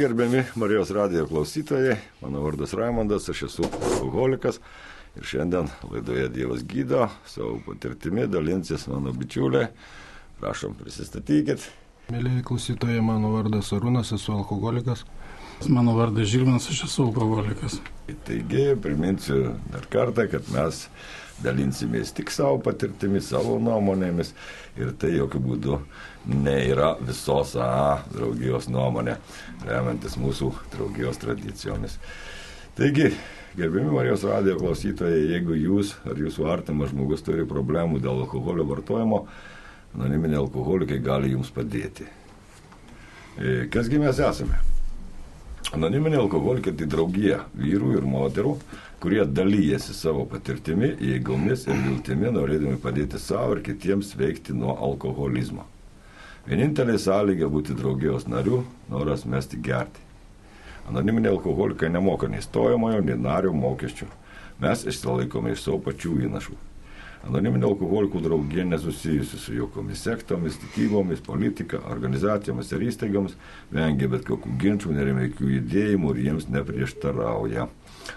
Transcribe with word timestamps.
Gerbiami 0.00 0.42
Marijos 0.54 0.90
radijo 0.90 1.26
klausytojai, 1.26 1.96
mano 2.22 2.40
vardas 2.40 2.72
Raimondas, 2.72 3.28
aš 3.28 3.42
esu 3.42 3.66
alkoholikas 4.00 4.56
ir 5.16 5.26
šiandien 5.28 5.66
laidoje 5.90 6.30
Dievas 6.32 6.62
gydo, 6.64 7.10
savo 7.28 7.58
patirtimi 7.66 8.24
dalinsis 8.26 8.86
mano 8.88 9.12
bičiuliai. 9.12 9.66
Prašom, 10.40 10.78
prisistatykit. 10.80 11.66
Mėlyje 12.08 12.40
klausytojai, 12.48 13.02
mano 13.04 13.34
vardas 13.34 13.68
Arūnas, 13.76 14.14
esu 14.16 14.32
alkoholikas. 14.32 15.04
Mano 15.68 15.92
vardas 16.00 16.32
Žilvinas, 16.32 16.70
aš 16.72 16.86
esu 16.88 17.10
alkoholikas. 17.10 17.76
Taigi, 18.24 18.70
priminsiu 18.80 19.58
dar 19.76 19.84
kartą, 19.92 20.24
kad 20.32 20.48
mes 20.56 20.86
dalinsimės 21.42 22.12
tik 22.16 22.30
savo 22.30 22.58
patirtimi, 22.62 23.20
savo 23.24 23.58
nuomonėmis 23.62 24.32
ir 24.80 24.92
tai 25.00 25.14
jokių 25.16 25.40
būdų 25.46 25.78
nėra 26.32 26.94
visos 27.02 27.56
AA 27.58 28.02
draugijos 28.12 28.68
nuomonė, 28.72 29.16
remiantis 29.66 30.18
mūsų 30.20 30.52
draugijos 30.74 31.20
tradicijomis. 31.22 31.98
Taigi, 32.78 33.10
gerbimi 33.58 33.92
Marijos 33.92 34.24
radijo 34.24 34.58
klausytojai, 34.60 35.26
jeigu 35.34 35.56
jūs 35.58 35.96
ar 36.08 36.20
jūsų 36.20 36.46
artimas 36.52 36.92
žmogus 36.94 37.24
turi 37.26 37.44
problemų 37.48 38.00
dėl 38.00 38.22
alkoholio 38.24 38.64
vartojimo, 38.70 39.26
anoniminiai 39.96 40.40
alkoholikai 40.40 41.02
gali 41.04 41.34
jums 41.34 41.52
padėti. 41.52 42.06
E, 43.36 43.66
kasgi 43.72 44.00
mes 44.00 44.20
esame? 44.20 44.60
Anoniminiai 45.72 46.20
alkoholikai 46.20 46.74
tai 46.76 46.88
draugija 46.92 47.42
vyrų 47.56 47.94
ir 47.98 48.08
moterų, 48.08 48.56
kurie 49.02 49.24
dalyjasi 49.26 49.96
savo 49.98 50.22
patirtimi, 50.30 50.92
jėgomis 51.02 51.64
ir 51.66 51.74
viltimi, 51.74 52.28
norėdami 52.30 52.78
padėti 52.78 53.18
savo 53.18 53.56
ir 53.56 53.62
kitiems 53.66 54.12
veikti 54.14 54.54
nuo 54.54 54.76
alkoholizmo. 54.86 55.64
Vienintelė 56.46 56.94
sąlyga 57.02 57.48
būti 57.50 57.74
draugijos 57.74 58.28
nariu- 58.30 58.62
noras 58.92 59.24
mesti 59.26 59.58
gerti. 59.58 59.98
Anoniminiai 60.88 61.34
alkoholikai 61.34 61.90
nemoka 61.90 62.28
nei 62.28 62.42
stojamojo, 62.42 63.02
nei 63.02 63.18
nario 63.18 63.52
mokesčių. 63.52 64.06
Mes 64.60 64.86
išsilaikome 64.86 65.52
iš 65.52 65.62
savo 65.66 65.78
pačių 65.78 66.14
įnašų. 66.28 66.54
Anoniminė 67.22 67.68
alkoholikų 67.68 68.20
draugija 68.24 68.64
nesusijusi 68.66 69.38
su 69.38 69.52
jokiomis 69.54 70.00
sektomis, 70.02 70.56
tikybomis, 70.58 71.20
politika, 71.22 71.78
organizacijomis 71.92 72.72
ir 72.74 72.82
įstaigomis, 72.88 73.36
vengia 73.70 74.08
bet 74.10 74.26
kokių 74.26 74.56
ginčių, 74.64 74.96
nerimeikių 74.96 75.52
judėjimų 75.52 76.16
ir 76.16 76.22
jiems 76.26 76.48
neprieštarauja. 76.50 77.68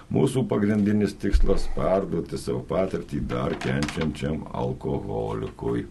Mūsų 0.09 0.47
pagrindinis 0.49 1.13
tikslas- 1.21 1.67
perduoti 1.77 2.39
savo 2.41 2.63
patirtį 2.65 3.21
dar 3.29 3.53
kenčiančiam 3.61 4.41
alkoholikui. 4.51 5.85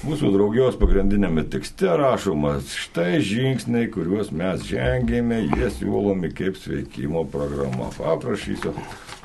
Mūsų 0.00 0.30
draugijos 0.32 0.78
pagrindinėme 0.80 1.42
tekste 1.52 1.90
rašoma, 2.00 2.54
štai 2.64 3.18
žingsniai, 3.20 3.90
kuriuos 3.92 4.30
mes 4.32 4.62
žengėme, 4.64 5.42
jie 5.50 5.68
siūlomi 5.74 6.32
kaip 6.32 6.56
sveikimo 6.56 7.26
programa. 7.28 7.90
Paprašysiu 7.98 8.72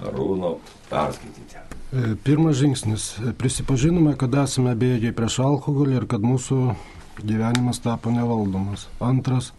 Arūno 0.04 0.58
perskaityti. 0.90 1.75
E, 1.94 2.16
Pirmas 2.24 2.58
žingsnis. 2.58 3.04
Prisipažinome, 3.38 4.16
kad 4.18 4.34
esame 4.42 4.74
bėgiai 4.76 5.14
prieš 5.14 5.38
alkoholį 5.46 6.00
ir 6.00 6.08
kad 6.10 6.26
mūsų 6.26 6.58
gyvenimas 7.22 7.80
tapo 7.84 8.12
nevaldomas. 8.12 8.88
Antras. 9.00 9.52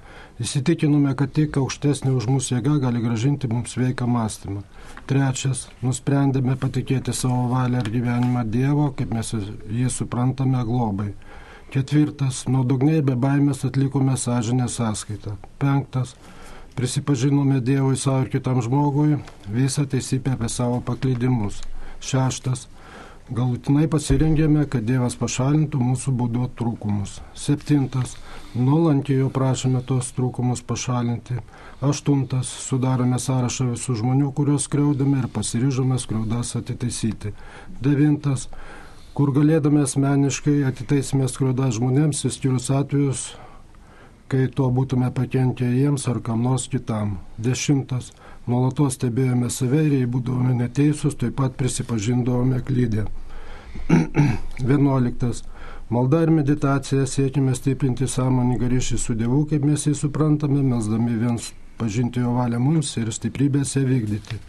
Įsitikinome, 0.42 1.14
kad 1.16 1.30
tik 1.32 1.56
aukštesnė 1.56 2.10
už 2.12 2.26
mūsų 2.28 2.56
jėga 2.56 2.74
gali 2.82 3.00
gražinti 3.00 3.48
mums 3.48 3.72
sveiką 3.72 4.08
mąstymą. 4.10 4.64
Trečias. 5.08 5.68
Nusprendėme 5.86 6.58
patikėti 6.60 7.14
savo 7.16 7.46
valią 7.54 7.80
ir 7.84 7.92
gyvenimą 7.94 8.42
Dievo, 8.50 8.90
kaip 8.98 9.14
mes 9.16 9.32
jį 9.32 9.88
suprantame, 9.92 10.60
globai. 10.66 11.12
Ketvirtas. 11.72 12.42
Nuodugniai 12.50 13.04
be 13.06 13.14
baimės 13.16 13.64
atlikome 13.68 14.18
sąžinę 14.18 14.68
sąskaitą. 14.68 15.38
Penktas. 15.62 16.16
Prisipažinome 16.76 17.62
Dievui 17.64 17.96
savo 17.96 18.26
ir 18.26 18.34
kitam 18.34 18.60
žmogui 18.60 19.16
visą 19.48 19.86
teisybę 19.88 20.34
apie 20.36 20.52
savo 20.52 20.82
paklydimus. 20.84 21.62
Šeštas. 22.00 22.66
Galutinai 23.26 23.88
pasirengėme, 23.90 24.68
kad 24.70 24.84
Dievas 24.86 25.16
pašalintų 25.18 25.80
mūsų 25.82 26.12
būdo 26.14 26.44
trūkumus. 26.58 27.16
Septintas. 27.34 28.14
Nuolankiai 28.54 29.16
jo 29.18 29.30
prašome 29.34 29.80
tos 29.88 30.12
trūkumus 30.14 30.62
pašalinti. 30.62 31.40
Aštuntas. 31.82 32.52
Sudarome 32.68 33.18
sąrašą 33.18 33.72
visų 33.72 33.96
žmonių, 33.98 34.30
kuriuos 34.36 34.68
skriaudame 34.68 35.24
ir 35.24 35.26
pasiryžome 35.34 35.98
skriaudas 35.98 36.54
atitaisyti. 36.60 37.34
Devintas. 37.82 38.46
Kur 39.16 39.32
galėdame 39.34 39.82
asmeniškai 39.82 40.60
atitaisime 40.68 41.26
skriaudas 41.26 41.80
žmonėms, 41.80 42.22
įskyrus 42.28 42.70
atvejus, 42.70 43.30
kai 44.32 44.46
tuo 44.50 44.70
būtume 44.74 45.10
pakenkę 45.14 45.66
jiems 45.70 46.06
ar 46.10 46.20
kam 46.22 46.42
nors 46.42 46.66
kitam. 46.72 47.18
Dešimtas. 47.38 48.12
Nuolatos 48.46 48.94
stebėjome 48.98 49.50
save 49.50 49.82
ir 49.86 49.92
jei 50.00 50.06
būdavome 50.10 50.54
neteisūs, 50.60 51.18
taip 51.18 51.36
pat 51.40 51.54
prisipažindavome 51.58 52.62
klydę. 52.66 53.06
Vienuoliktas. 54.70 55.42
Malda 55.90 56.24
ir 56.24 56.32
meditacija 56.34 57.06
siekime 57.06 57.54
stiprinti 57.54 58.08
sąmoningą 58.10 58.70
ryšį 58.72 58.98
su 58.98 59.14
Dievu, 59.14 59.44
kaip 59.50 59.66
mes 59.66 59.86
jį 59.86 59.94
suprantame, 59.94 60.62
mesdami 60.66 61.14
viens 61.20 61.52
pažinti 61.78 62.22
jo 62.22 62.32
valią 62.34 62.58
mums 62.62 62.90
ir 62.98 63.12
stiprybėse 63.14 63.84
vykdyti. 63.86 64.40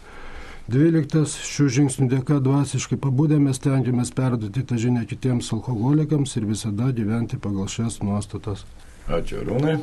Dvyliktas. 0.68 1.36
Šių 1.48 1.68
žingsnių 1.76 2.08
dėka 2.10 2.42
dvasiškai 2.44 2.98
pabūdę 3.00 3.38
mes 3.40 3.62
tengiamės 3.62 4.10
perduoti 4.12 4.66
tą 4.66 4.76
žinią 4.82 5.06
kitiems 5.08 5.52
alkoholikams 5.56 6.34
ir 6.36 6.48
visada 6.50 6.90
gyventi 6.92 7.38
pagal 7.40 7.70
šias 7.72 8.02
nuostatas. 8.02 8.66
Ačiū 9.08 9.38
Arūnai. 9.40 9.78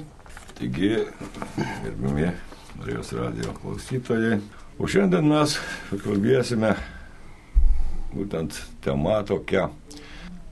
Taigi, 0.53 0.89
gerbimi 1.81 2.27
Marijos 2.77 3.09
radio 3.17 3.55
klausytojai, 3.57 4.35
o 4.77 4.85
šiandien 4.85 5.25
mes 5.25 5.55
pakalbėsime 5.89 6.69
būtent 8.11 8.59
tema 8.85 9.15
tokia 9.25 9.63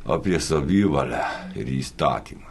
apie 0.09 0.39
savivalę 0.41 1.21
ir 1.53 1.69
įstatymą. 1.75 2.49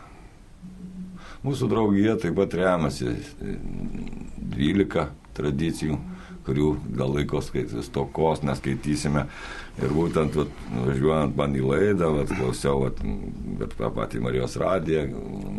Mūsų 1.43 1.69
draugija 1.75 2.15
taip 2.23 2.39
pat 2.39 2.55
remiasi 2.55 3.17
12 3.43 5.09
tradicijų, 5.35 5.99
kurių 6.47 6.69
gal 6.99 7.13
laiko 7.17 7.43
skaitis 7.45 7.91
tokos 7.95 8.43
neskaitysime. 8.47 9.27
Ir 9.81 9.95
būtent 9.97 10.37
vat, 10.37 10.63
važiuojant 10.75 11.37
man 11.39 11.57
į 11.57 11.65
laidą, 11.65 12.11
vat, 12.19 12.33
klausiau 12.33 12.85
vat, 12.85 13.03
bet 13.61 13.77
tą 13.79 13.93
patį 13.95 14.23
Marijos 14.27 14.59
radiją, 14.61 15.07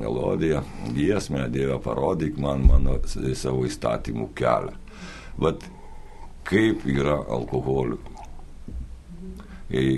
melodiją, 0.01 0.63
giesmę, 0.93 1.47
Dieve 1.53 1.79
parodyk 1.83 2.37
man 2.41 2.67
mano 2.67 2.99
savo 3.09 3.65
įstatymų 3.69 4.31
kelią. 4.37 4.75
Vat 5.41 5.63
kaip 6.47 6.83
yra 6.85 7.21
alkoholikų 7.31 8.13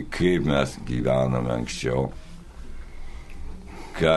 kaip 0.09 0.45
mes 0.47 0.77
gyvename 0.87 1.51
anksčiau, 1.51 2.07
ką, 3.97 4.13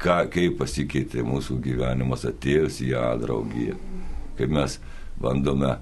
ką, 0.00 0.16
kaip 0.32 0.56
pasikeitė 0.58 1.22
mūsų 1.26 1.60
gyvenimas 1.62 2.26
atėjus 2.26 2.80
į 2.82 2.92
ją 2.92 3.04
draugiją, 3.22 3.76
kaip 4.40 4.54
mes 4.56 4.78
bandome 5.22 5.76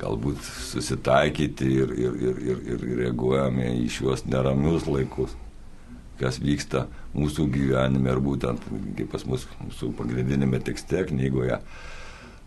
galbūt 0.00 0.42
susitaikyti 0.72 1.68
ir, 1.82 1.94
ir, 1.94 2.18
ir, 2.28 2.42
ir, 2.50 2.60
ir 2.74 2.84
reaguojame 3.02 3.68
į 3.82 3.88
šiuos 3.92 4.24
neramius 4.26 4.88
laikus, 4.88 5.34
kas 6.20 6.40
vyksta 6.42 6.86
mūsų 7.16 7.48
gyvenime 7.52 8.12
ir 8.14 8.22
būtent, 8.24 8.62
kaip 8.98 9.10
pas 9.12 9.26
mus 9.28 9.46
mūsų 9.60 9.92
pagrindinėme 9.98 10.62
tekste 10.64 11.04
knygoje, 11.10 11.58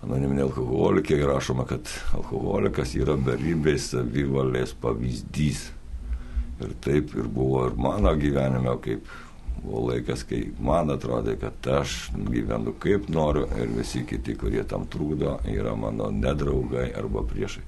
anoniminiai 0.05 0.47
alkoholikai 0.47 1.21
rašoma, 1.25 1.67
kad 1.69 1.89
alkoholikas 2.17 2.95
yra 2.97 3.17
beribės 3.17 3.91
savivalės 3.93 4.75
pavyzdys. 4.81 5.69
Ir 6.63 6.71
taip 6.83 7.11
ir 7.19 7.27
buvo 7.27 7.65
ir 7.67 7.73
mano 7.75 8.13
gyvenime, 8.15 8.77
kaip 8.83 9.09
buvo 9.63 9.87
laikas, 9.89 10.23
kai 10.27 10.41
man 10.59 10.91
atrodė, 10.93 11.37
kad 11.41 11.69
aš 11.81 11.95
gyvenu 12.15 12.75
kaip 12.81 13.07
noriu 13.09 13.45
ir 13.59 13.71
visi 13.75 14.03
kiti, 14.07 14.35
kurie 14.39 14.63
tam 14.67 14.85
trūdo, 14.91 15.39
yra 15.51 15.75
mano 15.79 16.11
nedraugai 16.13 16.91
arba 16.97 17.23
priešai. 17.27 17.63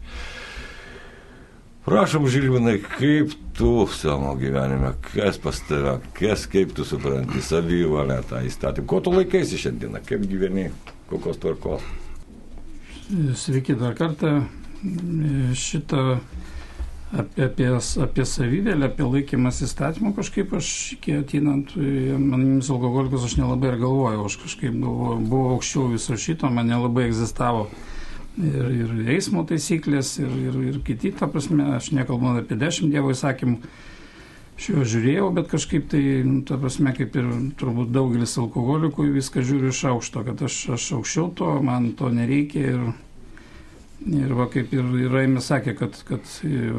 Prašom, 1.88 2.26
Žilvinai, 2.28 2.82
kaip 2.98 3.32
tu 3.56 3.88
savo 3.96 4.34
gyvenime, 4.36 4.90
kas 5.06 5.38
pas 5.40 5.62
tave, 5.70 5.94
kas 6.18 6.44
kaip 6.52 6.74
tu 6.76 6.84
supranti 6.84 7.40
savivalę 7.42 8.18
tą 8.28 8.42
įstatymą, 8.44 8.88
ko 8.92 9.00
tu 9.06 9.14
laikaisi 9.16 9.60
šiandieną, 9.62 10.02
kaip 10.04 10.26
gyveni, 10.28 10.68
kokios 11.08 11.40
tvarkos. 11.40 11.86
Sveiki 13.40 13.78
dar 13.80 13.96
kartą. 13.96 14.42
Šitą 15.56 16.20
apie, 17.16 17.46
apie, 17.48 17.68
apie 18.04 18.26
savivėlę, 18.28 18.90
apie 18.90 19.06
laikymas 19.08 19.62
įstatymų 19.64 20.14
kažkaip 20.18 20.56
aš 20.58 20.72
iki 20.98 21.20
atinant 21.22 21.76
manimis 21.78 22.72
alkoholikus 22.74 23.28
aš 23.30 23.38
nelabai 23.40 23.74
ir 23.74 23.82
galvojau, 23.84 24.26
aš 24.28 24.40
kažkaip 24.44 24.76
buvau, 24.76 25.16
buvau 25.22 25.54
aukščiau 25.56 25.92
viso 25.94 26.18
šito, 26.20 26.52
man 26.52 26.68
nelabai 26.72 27.08
egzistavo 27.08 27.68
ir, 28.38 28.72
ir 28.84 29.12
eismo 29.16 29.44
taisyklės 29.48 30.18
ir, 30.22 30.32
ir, 30.50 30.58
ir 30.72 30.82
kiti, 30.86 31.14
ta 31.16 31.30
prasme, 31.32 31.76
aš 31.78 31.92
nekalbu 31.96 32.38
apie 32.38 32.60
dešimt 32.60 32.94
dievo 32.94 33.14
įsakymų. 33.16 33.62
Aš 34.58 34.70
jo 34.72 34.84
žiūrėjau, 34.90 35.26
bet 35.38 35.52
kažkaip 35.52 35.84
tai, 35.92 36.02
nu, 36.26 36.40
ta 36.42 36.58
prasme, 36.58 36.90
kaip 36.98 37.14
ir 37.20 37.28
turbūt 37.60 37.92
daugelis 37.94 38.32
alkoholikų, 38.42 39.06
viską 39.14 39.44
žiūriu 39.46 39.70
iš 39.70 39.84
aukšto, 39.92 40.24
kad 40.26 40.42
aš, 40.48 40.56
aš 40.74 40.88
aukščiau 40.98 41.28
to, 41.38 41.52
man 41.66 41.92
to 42.00 42.10
nereikia. 42.14 42.72
Ir, 42.74 42.88
ir 44.06 44.34
va, 44.38 44.46
kaip 44.52 44.72
ir, 44.76 44.86
ir 45.02 45.12
Raimė 45.14 45.42
sakė, 45.44 45.74
kad, 45.80 45.98
kad 46.08 46.30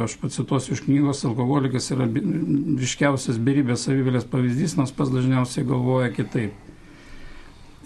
aš 0.04 0.16
pacituosiu 0.22 0.76
iš 0.76 0.84
knygos, 0.86 1.24
alkoholikas 1.28 1.90
yra 1.94 2.06
ryškiausias 2.08 3.40
beribės 3.42 3.86
savivalės 3.88 4.28
pavyzdys, 4.30 4.76
nors 4.78 4.94
pas 4.94 5.10
dažniausiai 5.12 5.66
galvoja 5.68 6.12
kitaip. 6.14 6.56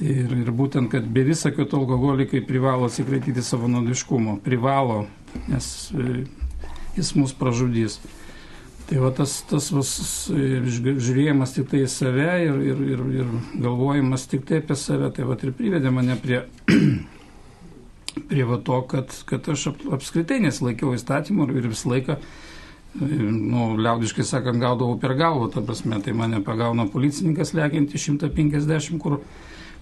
Ir, 0.02 0.32
ir 0.34 0.48
būtent, 0.56 0.90
kad 0.90 1.04
be 1.14 1.22
visakio 1.26 1.66
to 1.68 1.78
alkoholikai 1.82 2.40
privalo 2.44 2.88
atsikratyti 2.88 3.44
savo 3.44 3.68
nuodiškumo. 3.70 4.40
Privalo, 4.42 5.04
nes 5.46 5.68
e, 5.94 6.24
jis 6.96 7.12
mus 7.14 7.34
pražudys. 7.36 8.00
Tai 8.88 8.98
va 8.98 9.12
tas, 9.14 9.36
tas 9.48 9.68
vas, 9.72 9.90
žiūrėjimas 10.32 11.54
tik 11.54 11.68
tai 11.70 11.84
į 11.84 11.90
save 11.92 12.32
ir, 12.48 12.58
ir, 12.72 12.80
ir, 12.96 13.04
ir 13.20 13.30
galvojimas 13.62 14.26
tik 14.28 14.42
tai 14.48 14.58
apie 14.60 14.76
save, 14.76 15.12
tai 15.14 15.28
va 15.28 15.36
ir 15.38 15.54
privedė 15.56 15.92
mane 15.94 16.18
prie, 16.20 16.42
prie 18.28 18.44
va 18.48 18.58
to, 18.62 18.80
kad, 18.88 19.12
kad 19.28 19.48
aš 19.52 19.68
ap, 19.72 19.84
apskritai 19.98 20.40
nesilaikiau 20.44 20.94
įstatymų 20.96 21.48
ir 21.54 21.70
visą 21.70 21.94
laiką, 21.94 22.18
nu, 23.00 23.70
liaudiškai 23.80 24.26
sakant, 24.28 24.60
gaudavau 24.60 24.98
per 25.00 25.16
galvą, 25.16 25.48
ta 25.54 25.64
prasme, 25.64 26.00
tai 26.04 26.12
mane 26.16 26.42
pagauna 26.44 26.86
policininkas 26.92 27.54
lekianti 27.56 28.00
150, 28.00 29.00
kur, 29.00 29.22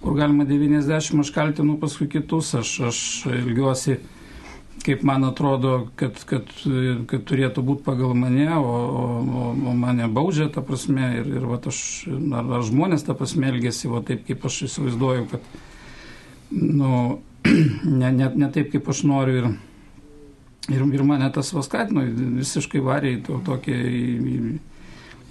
kur 0.01 0.17
galima 0.17 0.47
90, 0.47 1.19
aš 1.25 1.35
kaltinu 1.35 1.77
paskui 1.81 2.07
kitus, 2.11 2.55
aš, 2.61 2.79
aš 2.91 3.03
ilgiuosi 3.41 3.99
kaip 4.81 5.03
man 5.03 5.23
atrodo, 5.23 5.87
kad, 5.99 6.17
kad, 6.25 6.47
kad 7.09 7.25
turėtų 7.29 7.63
būti 7.65 7.83
pagal 7.85 8.15
mane, 8.17 8.47
o, 8.57 8.71
o, 8.71 9.49
o 9.53 9.73
mane 9.77 10.07
baudžia, 10.11 10.47
ta 10.53 10.63
prasme, 10.65 11.11
ir, 11.19 11.27
ir 11.37 11.47
va, 11.49 11.59
aš, 11.69 11.81
ar, 12.09 12.53
ar 12.57 12.65
žmonės 12.65 13.05
ta 13.07 13.15
prasme 13.17 13.51
elgesi, 13.51 13.89
va, 13.91 14.01
taip 14.05 14.25
kaip 14.27 14.45
aš 14.47 14.63
įsivaizduoju, 14.69 15.27
kad, 15.33 15.51
nu, 16.55 16.93
ne, 18.01 18.11
ne, 18.11 18.31
ne 18.35 18.49
taip 18.53 18.71
kaip 18.73 18.89
aš 18.91 19.03
noriu. 19.09 19.37
Ir, 20.69 20.75
ir, 20.75 20.83
ir 20.93 21.03
mane 21.07 21.29
tas 21.33 21.51
vaskatino, 21.55 22.03
visiškai 22.37 22.81
varė 22.85 23.15
į 23.17 23.21
to, 23.27 23.39
tokį 23.47 23.77
į, 23.77 24.35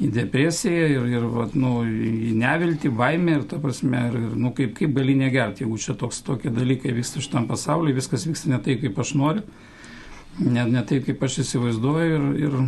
į, 0.00 0.10
depresiją 0.16 0.88
ir, 0.96 1.08
ir 1.12 1.26
vat, 1.30 1.54
nu, 1.54 1.80
į 1.86 2.34
neviltį, 2.40 2.90
baimę 2.98 3.38
ir, 3.38 3.46
ta 3.50 3.60
prasme, 3.62 4.04
ir, 4.10 4.18
ir 4.26 4.36
nu, 4.36 4.52
kaip, 4.56 4.74
kaip 4.78 4.94
gali 4.96 5.14
negerti, 5.18 5.64
jeigu 5.64 5.78
čia 5.80 5.94
toks, 6.00 6.22
tokie 6.26 6.52
dalykai 6.54 6.94
vyksta 6.96 7.22
šitam 7.22 7.46
pasaulyje, 7.50 8.00
viskas 8.00 8.26
vyksta 8.26 8.50
ne 8.50 8.60
taip, 8.64 8.82
kaip 8.82 8.98
aš 9.04 9.14
noriu, 9.20 9.46
ne, 10.40 10.66
ne 10.66 10.84
taip, 10.88 11.06
kaip 11.06 11.22
aš 11.28 11.42
įsivaizduoju 11.44 12.16
ir, 12.16 12.30
ir, 12.48 12.58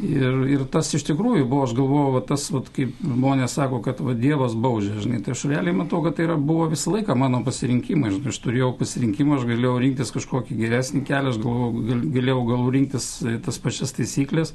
ir, 0.00 0.40
ir 0.52 0.64
tas 0.72 0.90
iš 0.96 1.04
tikrųjų 1.08 1.46
buvo, 1.48 1.66
aš 1.66 1.74
galvojau, 1.76 2.14
va, 2.16 2.22
tas, 2.28 2.46
va, 2.52 2.62
kaip 2.76 2.96
žmonės 3.00 3.56
sako, 3.58 3.80
kad 3.84 4.00
va, 4.04 4.16
Dievas 4.18 4.56
baudžia, 4.58 4.96
žinai, 5.04 5.22
tai 5.24 5.36
aš 5.36 5.46
realiai 5.50 5.76
matau, 5.76 6.02
kad 6.04 6.18
tai 6.18 6.26
yra, 6.28 6.36
buvo 6.36 6.66
visą 6.72 6.92
laiką 6.96 7.16
mano 7.18 7.42
pasirinkimai, 7.46 8.12
žinai, 8.16 8.32
aš 8.34 8.40
turėjau 8.44 8.72
pasirinkimą, 8.80 9.38
aš 9.38 9.46
galėjau 9.52 9.76
rinktis 9.84 10.12
kažkokį 10.16 10.58
geresnį 10.60 11.04
kelią, 11.08 11.32
aš 11.32 11.40
galvojau, 11.44 11.86
gal, 11.88 12.04
galėjau 12.18 12.42
gal 12.50 12.68
rinktis 12.76 13.08
tas 13.46 13.62
pačias 13.62 13.96
taisyklės 13.96 14.54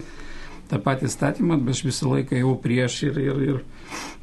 tą 0.72 0.80
patį 0.80 1.10
statymą, 1.12 1.58
bet 1.60 1.76
aš 1.76 1.84
visą 1.90 2.14
laiką 2.14 2.38
jau 2.40 2.54
prieš 2.64 3.02
ir, 3.10 3.18
ir, 3.20 3.42
ir, 3.48 3.58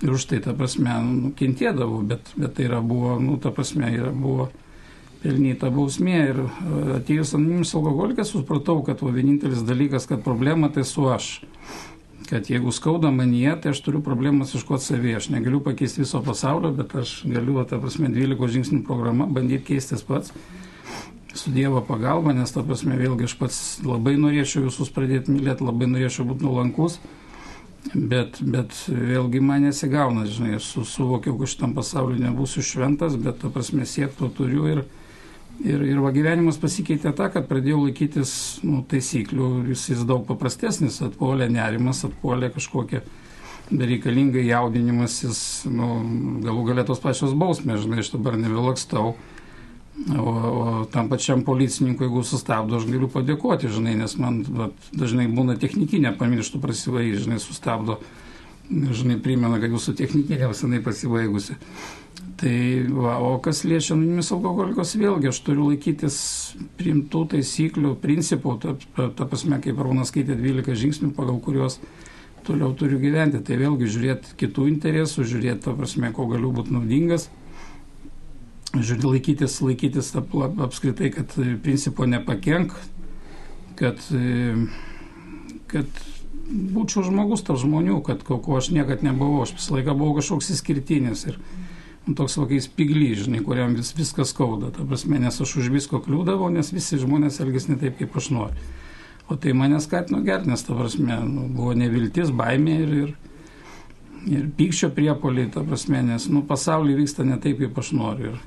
ir 0.05 0.15
už 0.15 0.31
tai, 0.31 0.41
ta 0.45 0.55
prasme, 0.57 0.95
nu, 1.05 1.33
kentėdavau, 1.37 2.01
bet, 2.09 2.33
bet 2.39 2.57
tai 2.57 2.69
yra 2.71 2.81
buvo, 2.85 3.19
nu, 3.21 3.37
ta 3.43 3.53
prasme, 3.55 3.91
yra 3.93 4.15
buvo 4.15 4.49
pelnyta 5.23 5.71
bausmė 5.75 6.19
ir 6.31 6.41
e, 6.43 6.49
atėjus 6.99 7.35
anoniminis 7.37 7.75
alkoholikas 7.75 8.33
supratau, 8.35 8.81
kad 8.87 9.03
o 9.03 9.13
vienintelis 9.15 9.65
dalykas, 9.67 10.09
kad 10.11 10.25
problema 10.27 10.71
tai 10.73 10.87
su 10.89 11.09
aš. 11.11 11.41
Kad 12.29 12.51
jeigu 12.53 12.73
skauda 12.77 13.11
manyje, 13.15 13.55
tai 13.63 13.73
aš 13.73 13.81
turiu 13.87 14.03
problemas 14.05 14.53
iškoti 14.55 14.85
savyje. 14.85 15.17
Aš 15.23 15.29
negaliu 15.33 15.63
pakeisti 15.65 16.03
viso 16.03 16.21
pasaulio, 16.25 16.75
bet 16.77 16.93
aš 17.01 17.23
galiu, 17.25 17.57
ta 17.65 17.81
prasme, 17.81 18.11
12 18.13 18.57
žingsnių 18.59 18.83
programą 18.85 19.31
bandyti 19.33 19.71
keistis 19.73 20.05
pats 20.05 20.35
su 21.39 21.51
Dievo 21.51 21.81
pagalba, 21.81 22.33
nes 22.35 22.53
ta 22.53 22.65
prasme 22.67 22.97
vėlgi 22.99 23.29
aš 23.29 23.35
pats 23.39 23.59
labai 23.87 24.17
norėčiau 24.19 24.67
visus 24.67 24.91
pradėti 24.93 25.33
mylėti, 25.33 25.65
labai 25.65 25.89
norėčiau 25.91 26.27
būti 26.29 26.45
nuolankus, 26.47 26.99
bet, 27.95 28.41
bet 28.43 28.75
vėlgi 28.89 29.43
man 29.45 29.69
nesigauna, 29.69 30.27
žinai, 30.27 30.57
aš 30.59 30.71
su, 30.73 30.85
suvokiau, 30.89 31.37
kad 31.39 31.53
šitam 31.53 31.75
pasauliu 31.77 32.19
nebūsiu 32.23 32.65
šventas, 32.65 33.17
bet 33.21 33.41
ta 33.43 33.53
prasme 33.55 33.87
siekto 33.87 34.31
turiu 34.35 34.67
ir, 34.73 34.83
ir, 35.65 35.87
ir 35.87 36.03
va 36.03 36.13
gyvenimas 36.15 36.61
pasikeitė 36.61 37.15
tą, 37.17 37.31
kad 37.35 37.49
pradėjau 37.51 37.85
laikytis 37.87 38.33
nu, 38.67 38.83
taisyklių, 38.89 39.49
jis, 39.73 39.89
jis 39.95 40.05
daug 40.09 40.27
paprastesnis, 40.29 41.01
atpuolė 41.05 41.51
nerimas, 41.53 42.05
atpuolė 42.09 42.53
kažkokia 42.55 43.03
bereikalingai 43.69 44.47
jaudinimas, 44.49 45.19
jis 45.25 45.41
nu, 45.69 45.99
galų 46.45 46.71
galėtos 46.71 47.03
pačios 47.03 47.35
bausmės, 47.37 47.83
žinai, 47.85 48.01
aš 48.05 48.15
dabar 48.15 48.39
nebelakstau 48.41 49.17
O, 50.17 50.31
o 50.31 50.85
tam 50.93 51.09
pačiam 51.11 51.43
policininkui, 51.43 52.07
jeigu 52.07 52.23
sustabdo, 52.23 52.79
aš 52.79 52.87
galiu 52.87 53.09
padėkoti, 53.11 53.71
žinai, 53.73 53.97
nes 53.99 54.15
man 54.21 54.45
vat, 54.47 54.77
dažnai 54.95 55.27
būna 55.27 55.57
technikinė, 55.59 56.13
pamirštų 56.21 56.61
prasivai, 56.63 57.09
žinai, 57.19 57.41
sustabdo, 57.43 57.99
žinai, 58.71 59.19
primena, 59.25 59.59
kad 59.59 59.75
jūsų 59.75 59.97
technikinė 59.99 60.47
jau 60.47 60.53
senai 60.55 60.79
pasibaigusi. 60.85 61.59
Tai, 62.39 62.57
va, 62.95 63.17
o 63.19 63.33
kas 63.43 63.65
liečia 63.67 63.97
anonimius 63.97 64.31
alkoholikos, 64.37 64.95
vėlgi 65.01 65.33
aš 65.33 65.41
turiu 65.43 65.73
laikytis 65.73 66.19
primtų 66.79 67.25
taisyklių, 67.33 67.97
principų, 67.99 68.55
ta, 68.63 68.77
ta, 68.95 69.09
ta 69.19 69.27
prasme, 69.27 69.59
kaip 69.65 69.81
Rūnas 69.83 70.13
skaitė 70.13 70.37
12 70.39 70.79
žingsnių, 70.79 71.11
pagal 71.17 71.41
kuriuos 71.43 71.81
toliau 72.47 72.71
turiu 72.79 73.01
gyventi. 73.03 73.43
Tai 73.43 73.59
vėlgi 73.59 73.91
žiūrėti 73.91 74.39
kitų 74.39 74.69
interesų, 74.71 75.27
žiūrėti, 75.27 75.65
ta 75.67 75.75
prasme, 75.75 76.13
ko 76.15 76.29
galiu 76.31 76.55
būti 76.55 76.77
naudingas 76.77 77.27
žiūrėti, 78.77 79.09
laikytis, 79.09 79.59
laikytis 79.65 80.13
apskritai, 80.19 81.11
kad 81.15 81.33
principo 81.65 82.07
nepakenk, 82.07 82.75
kad, 83.79 84.03
kad 85.71 86.03
būčiau 86.49 87.07
žmogus 87.07 87.45
tarp 87.47 87.61
žmonių, 87.63 88.03
kad 88.07 88.23
ko, 88.27 88.39
ko 88.43 88.59
aš 88.61 88.71
niekad 88.75 89.05
nebuvau, 89.07 89.43
aš 89.45 89.57
visą 89.57 89.79
laiką 89.79 89.97
buvau 89.97 90.19
kažkoks 90.19 90.53
įskirtinis 90.57 91.25
ir 91.31 91.41
toks 92.17 92.39
tokiais 92.39 92.69
pigly, 92.73 93.11
žinai, 93.19 93.43
kuriam 93.45 93.75
vis, 93.77 93.93
viskas 93.97 94.33
skauda, 94.35 94.71
ta 94.75 94.85
prasme, 94.89 95.19
nes 95.21 95.41
aš 95.45 95.57
už 95.63 95.71
visko 95.75 96.01
kliūdavau, 96.05 96.51
nes 96.55 96.73
visi 96.73 97.01
žmonės 97.01 97.41
elgesi 97.45 97.73
ne 97.73 97.79
taip, 97.81 97.99
kaip 98.01 98.17
aš 98.17 98.31
noriu. 98.35 98.69
O 99.29 99.37
tai 99.37 99.53
mane 99.53 99.81
skatino 99.85 100.23
gerti, 100.25 100.49
nes 100.49 100.63
ta 100.65 100.77
prasme, 100.77 101.19
nu, 101.29 101.49
buvo 101.53 101.75
neviltis, 101.77 102.31
baimė 102.33 102.77
ir, 102.85 102.95
ir, 103.03 103.17
ir 104.39 104.47
pykščio 104.57 104.93
priepoliai, 104.97 105.51
ta 105.53 105.65
prasme, 105.67 106.01
nes 106.07 106.31
nu, 106.33 106.45
pasaulyje 106.49 107.03
vyksta 107.03 107.29
ne 107.29 107.37
taip, 107.43 107.61
kaip 107.61 107.83
aš 107.83 107.93
noriu. 107.99 108.33
Ir, 108.33 108.47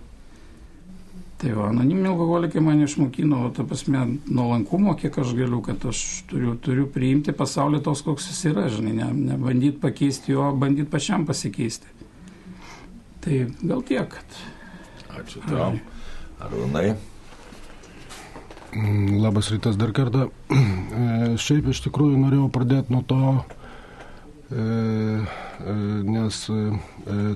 Tai 1.42 1.56
va, 1.58 1.72
anoniminiai 1.72 2.12
alkoholikai 2.12 2.62
mane 2.62 2.86
išmokino, 2.86 3.48
ta 3.58 3.64
prasme, 3.66 4.04
nuolankumo, 4.30 4.94
kiek 5.00 5.16
aš 5.24 5.32
galiu, 5.34 5.58
kad 5.66 5.82
aš 5.90 6.02
turiu, 6.30 6.52
turiu 6.62 6.86
priimti 6.94 7.34
pasaulį 7.34 7.80
toks, 7.88 8.04
koks 8.06 8.28
jis 8.30 8.42
yra, 8.52 8.68
žinai, 8.70 8.92
ne, 9.00 9.08
ne 9.32 9.38
bandyti 9.42 9.82
pakeisti 9.82 10.36
jo, 10.36 10.52
bandyti 10.62 10.92
pačiam 10.92 11.26
pasikeisti. 11.26 11.90
Tai 13.22 13.40
gal 13.62 13.82
tiek. 13.88 14.10
Kad... 14.16 14.38
Ačiū 15.22 15.44
tau. 15.48 15.78
Arūnai. 16.42 16.92
Mm, 18.72 19.20
labas 19.22 19.52
rytas 19.54 19.80
dar 19.80 19.94
kartą. 19.96 20.30
E, 20.92 21.38
šiaip 21.40 21.70
iš 21.72 21.80
tikrųjų 21.86 22.18
norėjau 22.20 22.50
pradėti 22.52 22.92
nuo 22.92 23.00
to, 23.08 23.20
e, 24.52 24.58
e, 24.60 25.76
nes 26.04 26.40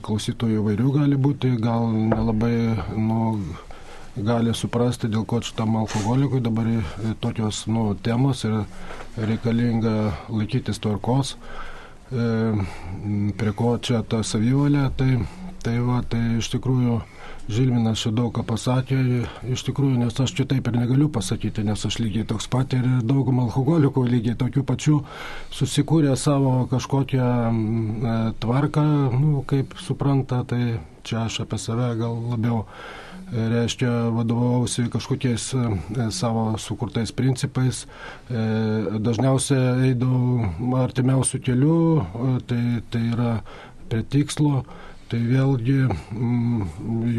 klausytojų 0.03 0.57
įvairių 0.59 0.91
gali 0.97 1.19
būti, 1.23 1.53
gal 1.63 1.87
nelabai, 1.95 2.75
nu, 2.99 3.29
gali 4.15 4.53
suprasti, 4.55 5.09
dėl 5.11 5.25
ko 5.27 5.41
šitam 5.43 5.75
alkoholikui 5.81 6.39
dabar 6.43 6.67
tokios 7.19 7.65
nu, 7.67 7.93
temos 8.03 8.45
ir 8.47 8.63
reikalinga 9.17 9.95
laikytis 10.29 10.79
tvarkos, 10.79 11.35
e, 12.11 12.27
prie 13.35 13.55
ko 13.55 13.75
čia 13.77 14.03
ta 14.07 14.21
savivalė, 14.23 14.87
tai, 14.95 15.17
tai, 15.65 15.75
va, 15.84 16.01
tai 16.10 16.38
iš 16.39 16.51
tikrųjų 16.55 17.01
Žilminas 17.45 18.01
čia 18.01 18.10
daug 18.10 18.31
ką 18.34 18.41
pasakė, 18.50 18.98
iš 19.53 19.62
tikrųjų, 19.67 20.00
nes 20.01 20.15
aš 20.17 20.31
čia 20.34 20.48
taip 20.50 20.65
ir 20.65 20.77
negaliu 20.79 21.12
pasakyti, 21.13 21.62
nes 21.67 21.84
aš 21.86 22.00
lygiai 22.01 22.25
toks 22.25 22.48
pat 22.50 22.74
ir 22.74 22.88
daugum 23.05 23.43
alkoholikų 23.43 24.05
lygiai 24.10 24.38
tokių 24.39 24.63
pačių 24.65 24.95
susikūrė 25.53 26.15
savo 26.17 26.55
kažkokią 26.72 27.29
e, 27.29 28.17
tvarką, 28.41 28.86
nu, 29.13 29.43
kaip 29.45 29.77
supranta, 29.77 30.41
tai 30.50 30.79
čia 31.05 31.27
aš 31.27 31.43
apie 31.45 31.62
save 31.62 31.91
gal 32.01 32.17
labiau 32.31 32.63
reiškia, 33.31 33.89
vadovausi 34.13 34.89
kažkokiais 34.89 35.53
e, 35.53 36.10
savo 36.12 36.57
sukurtais 36.57 37.12
principais. 37.12 37.86
E, 38.29 38.41
dažniausiai 39.01 39.91
eidavau 39.91 40.81
artimiausių 40.84 41.41
kelių, 41.45 41.79
e, 42.00 42.34
tai, 42.50 42.63
tai 42.93 43.03
yra 43.13 43.31
prie 43.89 44.03
tikslo. 44.03 44.63
Tai 45.05 45.19
vėlgi 45.21 45.83
mm, 45.85 46.62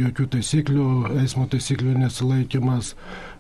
jokių 0.00 0.24
taisyklių, 0.34 0.86
eismo 1.22 1.44
taisyklių 1.50 1.92
nesilaikimas, 2.00 2.90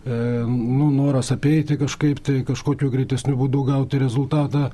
e, 0.06 0.18
nu, 0.46 0.86
noras 0.94 1.32
apeiti 1.34 1.74
kažkaip, 1.80 2.20
tai 2.22 2.44
kažkokiu 2.46 2.92
greitesniu 2.92 3.34
būdu 3.40 3.64
gauti 3.66 3.98
rezultatą. 3.98 4.68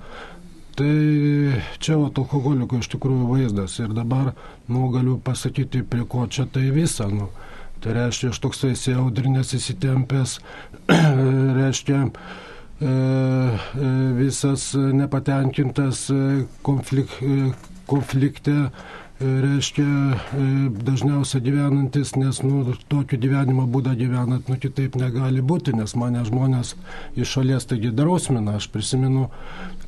Tai 0.76 0.92
čia 1.84 1.96
va, 2.00 2.10
alkoholiko 2.12 2.80
iš 2.80 2.90
tikrųjų 2.94 3.30
vaizdas 3.30 3.78
ir 3.80 3.96
dabar, 3.96 4.34
nu, 4.68 4.86
galiu 4.92 5.18
pasakyti, 5.24 5.82
prie 5.88 6.04
ko 6.08 6.26
čia 6.28 6.46
tai 6.52 6.68
visa, 6.72 7.08
nu. 7.08 7.30
Tai 7.82 7.96
reiškia, 7.96 8.30
aš 8.32 8.44
toksai 8.44 8.74
įsiaudrinės 8.76 9.56
įsitempęs, 9.56 10.38
reiškia, 11.60 12.06
e, 12.08 12.92
e, 12.92 13.92
visas 14.20 14.72
nepatenkintas 14.76 16.10
konflik, 16.60 17.22
konflikte 17.88 18.66
reiškia, 19.22 19.84
e, 19.84 20.44
dažniausiai 20.84 21.42
gyvenantis, 21.44 22.14
nes, 22.18 22.40
nu, 22.42 22.74
tokio 22.90 23.18
gyvenimo 23.20 23.66
būdą 23.70 23.94
gyvenant, 23.98 24.48
nu, 24.50 24.56
kitaip 24.60 24.96
negali 24.98 25.42
būti, 25.42 25.74
nes 25.76 25.94
mane 25.98 26.24
žmonės 26.26 26.74
iš 27.16 27.36
šalies 27.36 27.68
taigi 27.70 27.92
drausmina. 27.94 28.56
Aš 28.58 28.68
prisimenu, 28.74 29.28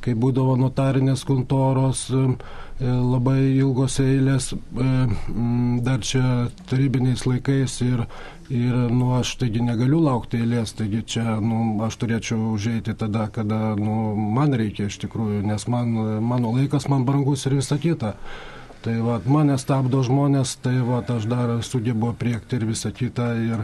kai 0.05 0.15
būdavo 0.15 0.55
notarinės 0.59 1.25
kontoros, 1.27 2.05
e, 2.09 2.23
e, 2.79 2.87
labai 2.87 3.39
ilgos 3.57 3.99
eilės, 4.03 4.53
dar 5.85 6.01
čia 6.05 6.49
tarybiniais 6.71 7.25
laikais 7.27 7.79
ir, 7.85 8.05
ir 8.49 8.81
nu, 8.93 9.11
aš 9.19 9.35
taigi 9.43 9.63
negaliu 9.65 9.99
laukti 10.05 10.39
eilės, 10.43 10.75
taigi 10.79 11.03
čia 11.15 11.37
nu, 11.43 11.77
aš 11.85 11.99
turėčiau 12.01 12.53
užeiti 12.55 12.95
tada, 12.95 13.27
kada 13.27 13.75
nu, 13.79 14.15
man 14.15 14.55
reikia 14.55 14.87
iš 14.89 14.99
tikrųjų, 15.05 15.43
nes 15.45 15.67
man, 15.67 15.95
mano 16.23 16.55
laikas 16.55 16.87
man 16.91 17.07
brangus 17.07 17.45
ir 17.49 17.59
visa 17.59 17.79
kita. 17.81 18.15
Tai 18.85 18.99
va, 19.01 19.15
mane 19.25 19.55
stabdo 19.57 20.03
žmonės, 20.05 20.59
tai 20.61 20.75
va, 20.85 20.99
aš 21.09 21.23
dar 21.25 21.49
sugebu 21.65 22.11
priekti 22.21 22.59
ir 22.59 22.67
visą 22.69 22.91
kitą. 22.93 23.31
Ir, 23.41 23.63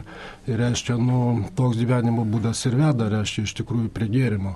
ir 0.49 0.57
reiškia, 0.57 0.95
nu, 0.97 1.43
toks 1.53 1.77
gyvenimo 1.77 2.23
būdas 2.25 2.63
ir 2.65 2.73
veda, 2.79 3.05
reiškia, 3.13 3.43
iš 3.45 3.53
tikrųjų 3.59 3.91
prie 3.93 4.07
gėrimo. 4.09 4.55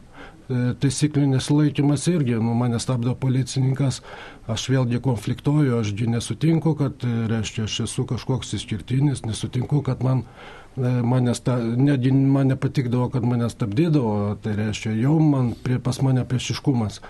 E, 0.49 0.73
taisyklinis 0.81 1.51
laikymas 1.53 2.07
irgi, 2.09 2.39
nu, 2.41 2.55
mane 2.57 2.79
stabdo 2.81 3.13
policininkas, 3.13 4.01
aš 4.49 4.65
vėlgi 4.73 5.03
konfliktuoju, 5.05 5.77
ašgi 5.83 6.09
nesutinku, 6.15 6.73
kad, 6.81 7.05
e, 7.05 7.13
reiškia, 7.29 7.67
aš 7.69 7.79
esu 7.85 8.07
kažkoks 8.09 8.57
išskirtinis, 8.57 9.21
nesutinku, 9.29 9.83
kad 9.85 10.01
man 10.01 10.25
e, 10.25 10.89
mane, 11.05 11.37
netgi 11.77 12.13
man 12.17 12.49
nepatikdavo, 12.55 13.11
kad 13.13 13.25
mane 13.25 13.53
stabdydavo, 13.53 14.35
tai 14.41 14.57
reiškia, 14.63 14.97
jau 14.97 15.19
man 15.21 15.53
prie, 15.61 15.77
pas 15.77 16.01
mane 16.01 16.25
priešiškumas. 16.25 17.03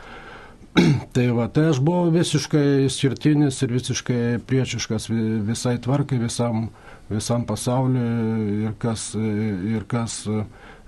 tai 1.16 1.30
va, 1.32 1.48
tai 1.48 1.70
aš 1.72 1.80
buvau 1.84 2.12
visiškai 2.12 2.90
skirtinis 2.92 3.62
ir 3.64 3.72
visiškai 3.72 4.22
priešiškas 4.48 5.08
visai 5.48 5.78
tvarkai, 5.80 6.20
visam, 6.20 6.70
visam 7.08 7.46
pasauliu 7.48 8.66
ir 8.66 8.74
kas, 8.82 9.14
ir 9.16 9.86
kas, 9.88 10.18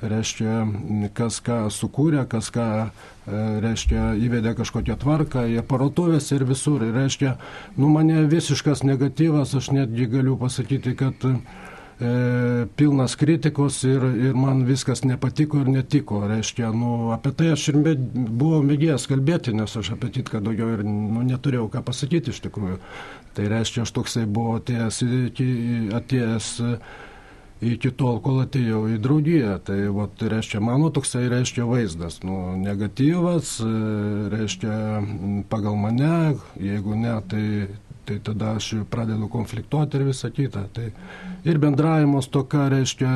reiškia, 0.01 0.57
kas 1.17 1.39
ką 1.45 1.61
sukūrė, 1.73 2.25
kas 2.29 2.51
ką, 2.53 2.67
reiškia, 3.63 4.11
įvedė 4.27 4.53
kažkokią 4.57 4.97
tvarką, 5.01 5.45
į 5.51 5.61
aparatuvės 5.63 6.29
ir 6.35 6.45
visur. 6.47 6.83
Ir 6.83 6.93
reiškia, 6.95 7.37
nu 7.79 7.89
mane 7.93 8.25
visiškas 8.29 8.83
negatyvas, 8.87 9.55
aš 9.57 9.71
netgi 9.75 10.09
galiu 10.11 10.37
pasakyti, 10.39 10.97
kad 10.99 11.27
e, 11.99 12.65
pilnas 12.77 13.15
kritikos 13.19 13.79
ir, 13.87 14.03
ir 14.29 14.37
man 14.37 14.63
viskas 14.67 15.03
nepatiko 15.05 15.63
ir 15.63 15.71
netiko. 15.71 16.21
Reiškia, 16.29 16.71
nu, 16.75 17.11
apie 17.15 17.33
tai 17.37 17.51
aš 17.55 17.67
ir 17.73 17.81
med, 17.81 18.05
buvau 18.13 18.61
mėgėjęs 18.67 19.07
kalbėti, 19.09 19.55
nes 19.57 19.77
aš 19.81 19.93
apie 19.95 20.11
kitką 20.19 20.43
daugiau 20.45 20.75
ir 20.75 20.85
nu, 20.87 21.25
neturėjau 21.25 21.67
ką 21.73 21.83
pasakyti 21.87 22.33
iš 22.35 22.43
tikrųjų. 22.45 22.79
Tai 23.37 23.49
reiškia, 23.53 23.83
aš 23.85 23.93
toksai 23.97 24.25
buvau 24.25 24.57
atėjęs, 24.61 25.03
atėjęs 25.99 26.53
iki 27.61 27.89
tol, 27.97 28.19
kol 28.21 28.43
atėjau 28.43 28.83
į 28.93 28.99
draugiją. 29.01 29.57
Tai, 29.65 29.77
vat, 29.95 30.21
reiškia, 30.21 30.61
mano 30.63 30.91
toksai 30.93 31.25
reiškia 31.31 31.65
vaizdas, 31.69 32.21
nu, 32.25 32.55
negatyvas, 32.61 33.57
reiškia, 34.33 34.77
pagal 35.49 35.77
mane, 35.81 36.37
jeigu 36.61 36.97
ne, 36.97 37.15
tai, 37.29 37.45
tai 38.07 38.17
tada 38.23 38.53
aš 38.55 38.69
pradedu 38.89 39.27
konfliktuoti 39.31 39.99
ir 39.99 40.07
visą 40.07 40.31
kitą. 40.31 40.63
Tai 40.73 40.87
ir 41.45 41.59
bendravimo 41.59 42.21
stoka 42.23 42.69
reiškia, 42.71 43.11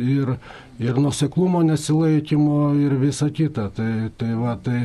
ir, 0.00 0.34
ir 0.80 1.00
nuseklumo 1.00 1.60
nesilaikymo 1.68 2.60
ir 2.80 2.96
visą 3.00 3.28
kitą. 3.32 3.68
Tai, 3.76 3.90
tai, 4.16 4.32
va, 4.40 4.56
tai, 4.64 4.80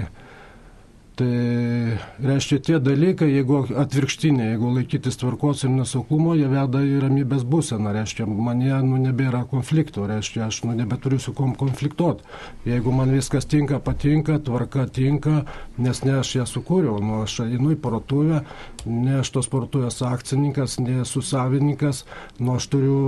Tai 1.17 1.97
reiškia 2.21 2.59
tie 2.61 2.75
dalykai, 2.77 3.25
jeigu 3.31 3.63
atvirkštinė, 3.81 4.51
jeigu 4.51 4.69
laikytis 4.75 5.15
tvarkos 5.17 5.63
ir 5.65 5.71
nesaukumo, 5.73 6.35
jie 6.37 6.45
veda 6.51 6.83
į 6.85 6.99
ramybės 7.01 7.41
būseną, 7.41 7.89
reiškia, 7.95 8.27
man 8.29 8.61
jie 8.61 8.75
nu, 8.85 8.99
nebėra 9.01 9.41
konflikto, 9.49 10.05
reiškia, 10.05 10.43
aš 10.45 10.59
nu, 10.67 10.75
nebeturiu 10.77 11.17
su 11.17 11.33
kom 11.33 11.55
konfliktuoti. 11.57 12.21
Jeigu 12.69 12.93
man 12.93 13.15
viskas 13.17 13.49
tinka, 13.49 13.79
patinka, 13.81 14.37
tvarka 14.45 14.85
tinka, 14.93 15.39
nes 15.81 16.03
ne 16.05 16.19
aš 16.19 16.35
ją 16.35 16.45
sukūriau, 16.51 17.01
nu, 17.01 17.23
aš 17.25 17.39
einu 17.47 17.73
į 17.73 17.79
parduotuvę, 17.81 18.43
ne 18.85 19.17
aš 19.23 19.33
tos 19.39 19.49
parduotuvės 19.49 19.97
akcininkas, 20.05 20.77
ne 20.85 20.99
esu 21.01 21.25
savininkas, 21.25 22.03
nu, 22.37 22.59
aš 22.59 22.69
turiu 22.75 23.01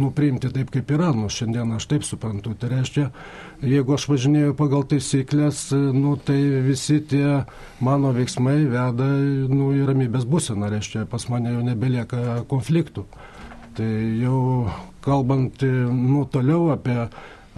nu, 0.00 0.08
priimti 0.16 0.48
taip, 0.48 0.72
kaip 0.72 0.96
yra, 0.96 1.12
nu, 1.12 1.28
šiandien 1.28 1.76
aš 1.76 1.90
taip 1.92 2.08
suprantu. 2.08 2.56
Tai 2.56 2.72
reiškia, 2.72 3.10
jeigu 3.62 3.94
aš 3.94 4.06
važinėjau 4.10 4.54
pagal 4.58 4.84
taisyklės, 4.88 5.68
nu, 5.72 6.14
tai 6.16 6.38
visi 6.64 7.00
tie 7.04 7.42
mano 7.84 8.12
veiksmai 8.16 8.62
veda 8.70 9.08
nu, 9.52 9.70
į 9.76 9.88
ramybės 9.90 10.26
būseną, 10.28 10.70
reiškia, 10.72 11.04
pas 11.10 11.26
mane 11.32 11.52
jau 11.54 11.64
nebelieka 11.66 12.40
konfliktų. 12.50 13.04
Tai 13.76 13.90
jau 14.20 14.40
kalbant 15.04 15.62
nu, 15.62 16.24
toliau 16.32 16.72
apie, 16.74 16.98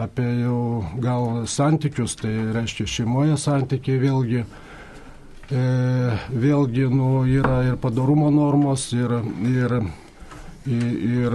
apie 0.00 0.28
jau 0.42 0.82
gal 1.02 1.46
santykius, 1.48 2.18
tai 2.20 2.34
reiškia 2.54 2.90
šeimoje 2.98 3.38
santykiai 3.40 4.02
vėlgi, 4.02 4.44
e, 4.44 5.64
vėlgi 6.30 6.86
nu, 6.92 7.10
yra 7.30 7.62
ir 7.70 7.80
padarumo 7.80 8.30
normos, 8.34 8.90
ir, 8.96 9.20
ir 9.48 9.82
ir, 10.66 10.82
ir 11.02 11.32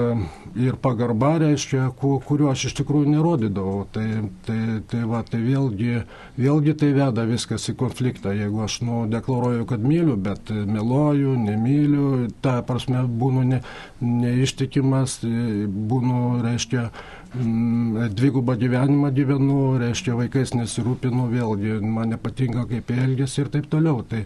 pagarba, 0.82 1.38
reiškia, 1.42 1.90
kuriuo 2.00 2.50
aš 2.52 2.68
iš 2.70 2.76
tikrųjų 2.80 3.12
nerodydavau. 3.14 3.86
Tai, 3.94 4.06
tai, 4.48 4.60
tai, 4.90 5.02
va, 5.10 5.22
tai 5.28 5.42
vėlgi, 5.44 6.04
vėlgi 6.38 6.76
tai 6.82 6.92
veda 6.96 7.26
viskas 7.30 7.70
į 7.72 7.78
konfliktą. 7.80 8.34
Jeigu 8.36 8.64
aš 8.66 8.80
nu, 8.88 9.04
deklaruoju, 9.12 9.68
kad 9.70 9.84
myliu, 9.84 10.18
bet 10.18 10.50
meluoju, 10.50 11.36
nemyliu, 11.46 12.10
ta 12.42 12.60
prasme 12.68 13.06
būnu 13.08 13.46
ne, 13.52 13.62
neištikimas, 14.02 15.20
būnu, 15.24 16.22
reiškia, 16.46 16.88
mm, 17.34 18.14
dvigubą 18.18 18.58
gyvenimą 18.60 19.12
gyvenu, 19.18 19.60
reiškia, 19.82 20.16
vaikais 20.20 20.56
nesirūpinu, 20.58 21.28
vėlgi 21.34 21.82
man 21.84 22.16
nepatinka 22.16 22.68
kaip 22.72 22.96
elgesi 22.96 23.44
ir 23.44 23.54
taip 23.54 23.70
toliau. 23.72 24.02
Tai, 24.08 24.26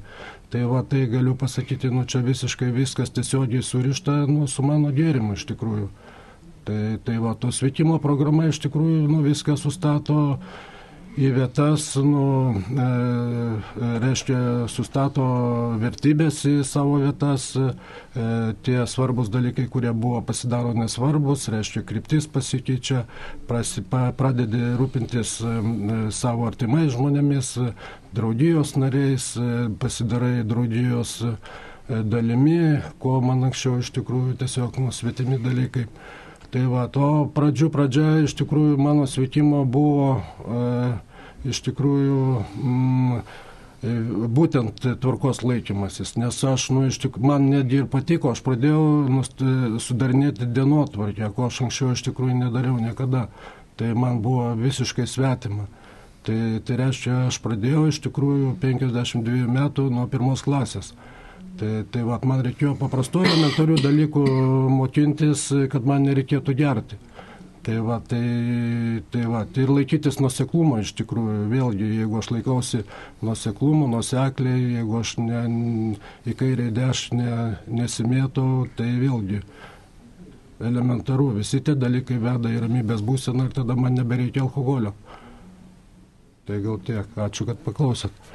Tai 0.51 0.65
va, 0.67 0.81
tai 0.83 1.05
galiu 1.07 1.31
pasakyti, 1.39 1.87
nu 1.87 2.01
čia 2.03 2.19
visiškai 2.19 2.73
viskas 2.75 3.13
tiesiogiai 3.15 3.63
surišta 3.63 4.25
nu, 4.27 4.49
su 4.51 4.65
mano 4.67 4.89
gėrimu 4.91 5.37
iš 5.37 5.45
tikrųjų. 5.47 5.85
Tai, 6.63 6.99
tai 7.03 7.17
va, 7.17 7.33
to 7.33 7.49
sveikimo 7.49 7.97
programa 8.01 8.45
iš 8.49 8.59
tikrųjų 8.61 9.07
nu, 9.09 9.23
viską 9.25 9.55
sustato 9.57 10.37
į 11.19 11.31
vietas, 11.35 11.89
nu, 11.99 12.53
e, 12.55 12.83
e, 12.85 13.87
reiškia, 13.99 14.37
sustato 14.71 15.25
vertybės 15.81 16.39
į 16.47 16.53
savo 16.67 17.01
vietas, 17.01 17.49
e, 17.57 17.73
tie 18.63 18.77
svarbus 18.87 19.31
dalykai, 19.33 19.65
kurie 19.67 19.91
buvo 19.91 20.21
pasidaro 20.23 20.71
nesvarbus, 20.77 21.49
reiškia, 21.51 21.83
kryptis 21.87 22.29
pasikeičia, 22.31 23.03
prasi, 23.49 23.83
pa, 23.83 24.11
pradedi 24.15 24.61
rūpintis 24.79 25.35
e, 25.43 25.57
savo 26.15 26.47
artimais 26.47 26.93
žmonėmis, 26.95 27.57
draudijos 28.15 28.77
nariais, 28.79 29.33
e, 29.35 29.67
pasidarai 29.81 30.45
draudijos 30.47 31.17
e, 31.27 31.35
dalimi, 31.89 32.79
ko 33.03 33.19
man 33.25 33.49
anksčiau 33.49 33.81
iš 33.83 33.91
tikrųjų 33.99 34.39
tiesiog 34.39 34.79
nusvetimi 34.79 35.41
dalykai. 35.43 35.89
Tai 36.51 36.65
va, 36.67 36.87
to 36.91 37.29
pradžių 37.31 37.69
pradžia 37.71 38.07
iš 38.25 38.35
tikrųjų 38.41 38.75
mano 38.75 39.05
sveikimo 39.07 39.61
buvo 39.63 40.17
e, 40.19 40.63
iš 41.47 41.61
tikrųjų 41.63 42.17
mm, 42.43 43.21
e, 43.87 43.93
būtent 44.35 44.83
tvarkos 45.03 45.45
laikymasis, 45.47 46.17
nes 46.19 46.41
aš, 46.43 46.67
nu, 46.75 46.83
iš 46.89 46.99
tikrųjų, 47.05 47.27
man 47.31 47.47
netgi 47.53 47.79
ir 47.79 47.87
patiko, 47.91 48.33
aš 48.35 48.43
pradėjau 48.43 48.83
nust, 49.07 49.39
sudarinėti 49.85 50.49
dienotvarkę, 50.51 51.31
ko 51.37 51.47
aš 51.47 51.61
anksčiau 51.69 51.95
iš 51.95 52.03
tikrųjų 52.09 52.41
nedariau 52.43 52.75
niekada. 52.83 53.29
Tai 53.79 53.93
man 53.97 54.19
buvo 54.21 54.51
visiškai 54.59 55.07
svetima. 55.07 55.69
Tai, 56.27 56.37
tai 56.67 56.75
reiškia, 56.77 57.15
aš 57.31 57.39
pradėjau 57.41 57.87
iš 57.89 57.97
tikrųjų 58.03 58.51
52 58.61 59.47
metų 59.49 59.87
nuo 59.89 60.03
pirmos 60.11 60.43
klasės. 60.45 60.91
Tai, 61.59 61.71
tai 61.93 62.03
vat, 62.07 62.23
man 62.25 62.41
reikėjo 62.45 62.73
paprastų 62.79 63.25
elementarių 63.27 63.77
dalykų 63.83 64.25
mokintis, 64.71 65.49
kad 65.71 65.85
man 65.85 66.07
nereikėtų 66.07 66.55
gerti. 66.57 66.97
Tai 67.61 67.75
va, 67.85 67.99
tai, 68.01 69.03
tai 69.13 69.27
va, 69.29 69.43
tai 69.45 69.67
ir 69.67 69.69
laikytis 69.69 70.17
nuseklumo 70.17 70.79
iš 70.81 70.95
tikrųjų, 70.97 71.43
vėlgi, 71.51 71.89
jeigu 71.99 72.17
aš 72.17 72.31
laikausi 72.33 72.79
nuseklumo, 73.21 73.85
nusekliai, 73.91 74.79
jeigu 74.79 74.97
aš 74.97 75.11
ne, 75.21 75.43
į 76.25 76.33
kairę 76.39 76.71
dešinę 76.73 77.35
nesimėtau, 77.69 78.65
tai 78.79 78.89
vėlgi 79.03 79.43
elementaru, 80.65 81.35
visi 81.37 81.61
tie 81.61 81.77
dalykai 81.77 82.17
veda 82.21 82.49
į 82.49 82.63
ramybės 82.65 83.05
būseną 83.05 83.45
ir 83.49 83.55
tada 83.61 83.77
man 83.77 83.93
nebereikia 83.99 84.41
alkoholio. 84.47 84.95
Tai 86.49 86.57
gal 86.65 86.81
tiek, 86.85 87.17
ačiū, 87.27 87.45
kad 87.45 87.61
paklausėt. 87.61 88.31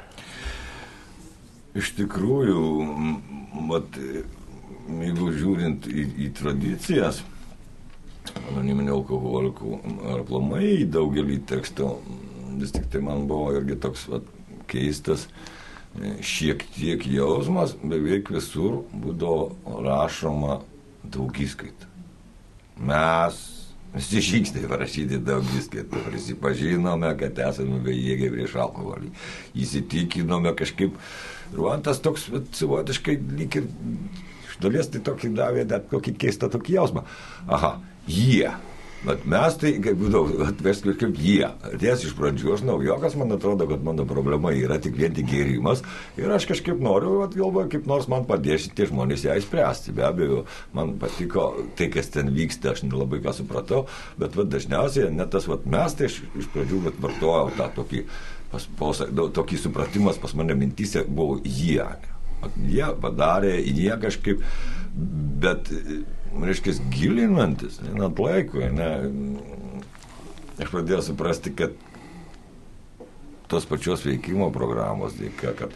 Iš 1.77 1.93
tikrųjų, 1.97 2.61
mat, 3.69 3.97
jeigu 5.01 5.31
žiūrint 5.35 5.89
į, 5.89 6.05
į 6.27 6.29
tradicijas, 6.37 7.21
anoniminių 8.51 8.95
alkoholikų 8.97 9.75
ar 10.13 10.23
plamai 10.27 10.71
daugelį 10.91 11.41
tekstų, 11.49 11.91
vis 12.57 12.73
tik 12.75 12.89
tai 12.91 13.03
man 13.05 13.27
buvo 13.29 13.53
irgi 13.57 13.77
toks 13.83 14.07
vat, 14.11 14.25
keistas 14.67 15.27
šiek 16.21 16.63
tiek 16.75 17.03
jausmas, 17.09 17.73
beveik 17.81 18.31
visur 18.33 18.83
būdavo 18.91 19.79
rašoma 19.85 20.59
daugiskaita. 21.07 21.87
Mes 22.77 23.39
visi 23.95 24.21
žingsniai 24.21 24.67
parašyti 24.69 25.17
daugiskaitą, 25.25 26.03
prisipažinome, 26.05 27.09
kad 27.17 27.39
esame 27.47 27.79
bejėgiai 27.85 28.33
prieš 28.33 28.57
alkoholį, 28.67 29.09
įsitikinome 29.57 30.53
kažkaip, 30.59 30.99
ir 31.53 31.63
man 31.63 31.83
tas 31.85 32.01
toks 32.03 32.29
savotiškai 32.57 33.17
lyg 33.39 33.59
ir 33.61 33.67
iš 34.47 34.57
dalies 34.63 34.89
tai 34.93 35.03
tokį 35.05 35.33
davė 35.37 35.67
net 35.69 35.91
kokį 35.91 36.17
keistą 36.23 36.51
tokį 36.53 36.79
jausmą. 36.79 37.05
Aha, 37.47 37.77
jie. 38.07 38.47
Yeah 38.47 38.66
Bet 39.05 39.25
mes 39.29 39.55
tai, 39.61 39.71
kaip 39.83 39.99
būdavo, 39.99 40.47
mes 40.65 40.79
kažkaip 40.81 41.19
jie. 41.21 41.45
Ties 41.77 42.05
iš 42.07 42.15
pradžių 42.17 42.55
aš 42.55 42.63
naujokas, 42.65 43.17
man 43.19 43.35
atrodo, 43.35 43.67
kad 43.69 43.83
mano 43.85 44.07
problema 44.09 44.49
yra 44.57 44.79
tik 44.81 44.97
vien 44.97 45.13
tik 45.13 45.29
gėrimas. 45.29 45.83
Ir 46.17 46.33
aš 46.33 46.47
kažkaip 46.49 46.81
noriu, 46.81 47.19
galvoju, 47.35 47.69
kaip 47.75 47.85
nors 47.89 48.09
man 48.09 48.25
padėsi 48.29 48.73
tie 48.73 48.89
žmonės 48.89 49.27
ją 49.27 49.37
išspręsti. 49.37 49.93
Be 49.97 50.07
abejo, 50.07 50.41
man 50.73 50.95
patiko 51.01 51.51
tai, 51.77 51.91
kas 51.93 52.09
ten 52.15 52.33
vyksta, 52.33 52.73
aš 52.73 52.87
nelabai 52.87 53.21
ką 53.21 53.35
supratau. 53.37 53.85
Bet 54.17 54.37
va, 54.37 54.47
dažniausiai 54.49 55.13
net 55.13 55.29
tas 55.35 55.45
va, 55.49 55.59
mes 55.77 55.97
tai 55.97 56.09
iš, 56.09 56.19
iš 56.41 56.51
pradžių 56.55 56.83
va, 56.87 56.97
vartojau 57.05 57.55
tą 57.59 57.69
tokį, 57.77 58.03
pas, 58.51 58.69
pos, 58.81 59.05
tokį 59.37 59.61
supratimas 59.61 60.17
pas 60.23 60.33
mane 60.37 60.57
mintise 60.57 61.05
buvo 61.05 61.37
jie. 61.45 61.85
Jie 62.65 62.93
padarė, 63.01 63.59
jie 63.61 63.93
kažkaip, 64.01 64.41
bet 65.41 65.69
reiškia, 66.35 66.77
gilinantis, 66.93 67.79
einant 67.85 68.19
laikui, 68.21 68.67
ne, 68.73 68.89
aš 70.57 70.71
pradėjau 70.73 71.03
suprasti, 71.09 71.53
kad 71.57 71.75
tos 73.47 73.67
pačios 73.69 74.03
veikimo 74.05 74.49
programos 74.55 75.15
dėka, 75.17 75.53
kad, 75.57 75.75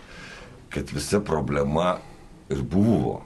kad 0.73 0.91
visa 0.95 1.21
problema 1.23 1.97
ir 2.51 2.63
buvo 2.67 3.21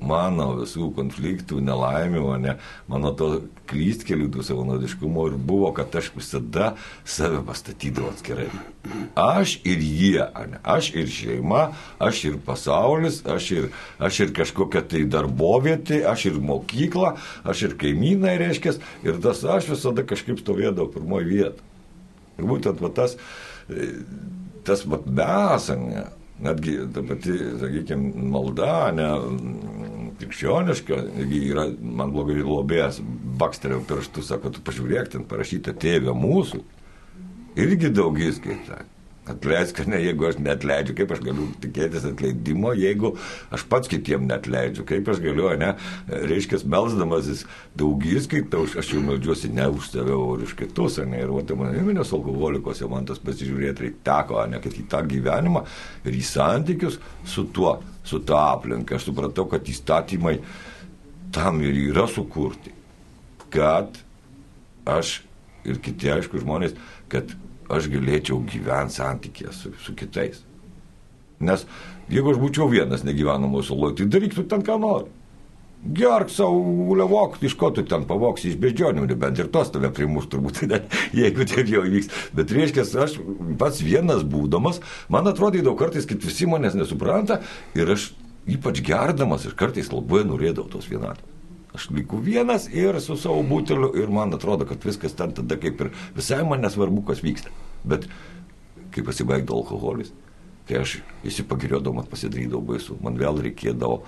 mano 0.00 0.48
visų 0.60 0.90
konfliktų, 0.96 1.60
nelaimių, 1.64 2.24
ne, 2.42 2.56
mano 2.90 3.12
to 3.16 3.28
klystkelių, 3.70 4.28
tų 4.34 4.44
savanaudiškumo 4.46 5.26
ir 5.30 5.36
buvo, 5.48 5.70
kad 5.76 5.94
aš 5.96 6.10
visada 6.16 6.72
save 7.04 7.42
pastatydavau 7.46 8.12
atskirai. 8.12 8.48
Aš 9.18 9.56
ir 9.66 9.82
jie, 9.82 10.26
ne, 10.52 10.60
aš 10.62 10.90
ir 10.94 11.08
šeima, 11.12 11.62
aš 12.02 12.24
ir 12.30 12.40
pasaulis, 12.46 13.22
aš 13.26 13.50
ir, 13.56 13.70
aš 13.98 14.20
ir 14.26 14.34
kažkokia 14.36 14.84
tai 14.86 15.04
darbovietė, 15.10 16.02
aš 16.08 16.28
ir 16.32 16.42
mokykla, 16.44 17.16
aš 17.44 17.66
ir 17.70 17.78
kaimynai 17.80 18.36
reiškia, 18.44 18.76
ir 19.06 19.22
tas 19.24 19.42
aš 19.44 19.72
visada 19.72 20.06
kažkaip 20.06 20.42
stovėdavau 20.42 20.92
pirmoji 20.94 21.32
vieta. 21.32 21.72
Ir 22.36 22.44
būtent 22.44 22.82
va, 22.84 22.92
tas, 22.92 23.16
tas 24.66 24.84
va, 24.84 25.00
mes, 25.06 25.70
ne, 25.80 26.04
netgi 26.42 26.78
ta 26.94 27.02
pati, 27.06 27.36
sakykime, 27.60 28.26
malda, 28.32 28.74
ne, 28.96 29.08
krikščioniška, 30.20 30.98
yra, 31.38 31.66
man 31.80 32.12
blogai 32.14 32.40
lobėjas, 32.40 33.00
baksteriau 33.40 33.82
pirštų, 33.88 34.24
sako, 34.24 34.52
tu 34.54 34.64
pažiūrėk, 34.64 35.12
ten 35.12 35.26
parašyta 35.28 35.76
tėvė 35.76 36.14
mūsų. 36.16 36.62
Irgi 37.56 37.92
daugiskaita. 37.92 38.82
Atleisk, 39.26 39.80
ne, 39.90 39.98
jeigu 39.98 40.28
aš 40.28 40.36
netleidžiu, 40.38 40.94
kaip 41.00 41.10
aš 41.16 41.20
galiu 41.26 41.48
tikėtis 41.58 42.04
atleidimo, 42.06 42.70
jeigu 42.78 43.10
aš 43.54 43.64
pats 43.66 43.90
kitiem 43.90 44.28
netleidžiu, 44.28 44.84
kaip 44.86 45.08
aš 45.10 45.18
galiu, 45.24 45.48
ne, 45.58 45.72
reiškia, 46.30 46.60
melzdamasis 46.70 47.42
daugys, 47.78 48.28
kaip 48.30 48.54
aš, 48.54 48.76
aš 48.82 48.92
jau 48.94 49.02
meldžiuosi 49.02 49.50
ne 49.56 49.66
už 49.74 49.88
save, 49.90 50.14
o 50.14 50.36
už 50.46 50.54
kitus, 50.60 51.00
ne, 51.02 51.24
ir 51.24 51.32
vat, 51.34 51.50
man 51.58 51.74
įmonės 51.74 52.14
alkoholikos, 52.14 52.84
jau 52.84 52.90
man 52.92 53.08
tas 53.08 53.18
pasižiūrėti 53.22 53.96
teko, 54.06 54.44
ne, 54.52 54.60
kad 54.62 54.78
į 54.78 54.86
tą 54.92 55.02
gyvenimą 55.10 55.64
ir 56.06 56.20
į 56.20 56.22
santykius 56.30 57.00
su 57.26 57.48
tuo, 57.50 57.80
su 58.06 58.22
ta 58.22 58.44
aplinka, 58.52 58.94
aš 58.94 59.08
supratau, 59.08 59.48
kad 59.50 59.66
įstatymai 59.66 60.36
tam 61.34 61.58
ir 61.66 61.74
yra 61.88 62.06
sukurti, 62.06 62.70
kad 63.50 63.98
aš 64.86 65.18
ir 65.66 65.82
kiti, 65.82 66.14
aišku, 66.14 66.38
žmonės, 66.46 66.78
kad 67.10 67.34
aš 67.72 67.90
galėčiau 67.92 68.40
gyventi 68.46 68.98
santykėje 69.00 69.52
su, 69.54 69.72
su 69.82 69.94
kitais. 69.98 70.42
Nes 71.40 71.66
jeigu 72.12 72.32
aš 72.32 72.40
būčiau 72.40 72.68
vienas 72.70 73.04
negyvenamoje 73.06 73.68
saloje, 73.68 74.00
tai 74.00 74.10
daryk 74.14 74.36
tu 74.36 74.46
ten 74.48 74.64
ką 74.66 74.78
nori. 74.80 75.12
Gerk 75.96 76.32
savo 76.32 76.94
levok, 76.98 77.36
iš 77.44 77.54
ko 77.58 77.68
tu 77.70 77.84
ten 77.86 78.06
pavoksi 78.08 78.48
iš 78.50 78.56
beždžionių, 78.62 79.06
bent 79.20 79.38
ir 79.38 79.50
tos 79.52 79.70
tave 79.70 79.92
primuš 79.94 80.26
turbūt, 80.32 80.62
jeigu 81.20 81.46
taip 81.46 81.70
jau 81.70 81.84
įvyks. 81.86 82.10
Bet 82.34 82.54
reiškia, 82.56 82.86
aš 83.04 83.18
pats 83.60 83.82
vienas 83.84 84.24
būdamas, 84.26 84.80
man 85.12 85.30
atrodydavo 85.30 85.76
kartais, 85.78 86.08
kad 86.08 86.24
visi 86.24 86.48
manęs 86.50 86.74
nesupranta 86.78 87.42
ir 87.78 87.94
aš 87.94 88.10
ypač 88.50 88.82
gerdamas 88.86 89.46
ir 89.46 89.54
kartais 89.58 89.92
labai 89.92 90.24
norėdavau 90.26 90.70
tos 90.72 90.88
vienatvės. 90.90 91.35
Aš 91.76 91.90
liku 91.92 92.16
vienas 92.24 92.70
ir 92.72 92.96
su 93.04 93.18
savo 93.20 93.42
buteliu 93.44 93.90
ir 94.00 94.08
man 94.08 94.32
atrodo, 94.34 94.64
kad 94.64 94.84
viskas 94.84 95.12
ten 95.16 95.34
tada 95.36 95.58
kaip 95.60 95.80
ir 95.84 95.90
visai 96.16 96.40
man 96.48 96.64
nesvarbu, 96.64 97.02
kas 97.10 97.20
vyksta. 97.24 97.52
Bet 97.84 98.06
kai 98.94 99.04
pasibaigdavo 99.04 99.60
alkoholis, 99.60 100.14
kai 100.68 100.80
aš 100.80 100.98
įsipagirėdamas 101.28 102.08
pasidarydavau 102.08 102.64
baisu, 102.72 102.96
man 103.04 103.20
vėl 103.20 103.42
reikėdavo 103.44 104.00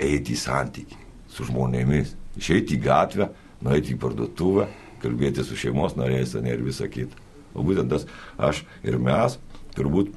eiti 0.00 0.32
į 0.32 0.40
santykį 0.40 1.02
su 1.36 1.44
žmonėmis, 1.50 2.14
išeiti 2.40 2.78
į 2.78 2.82
gatvę, 2.86 3.28
nueiti 3.60 3.92
į 3.92 4.00
parduotuvę, 4.00 4.70
kalbėti 5.02 5.44
su 5.44 5.56
šeimos 5.58 5.96
nariais 6.00 6.32
ir 6.34 6.64
visa 6.64 6.88
kita. 6.88 7.24
O 7.52 7.64
būtent 7.64 7.92
tas 7.92 8.06
aš 8.38 8.64
ir 8.84 8.96
mes 9.00 9.36
turbūt 9.76 10.14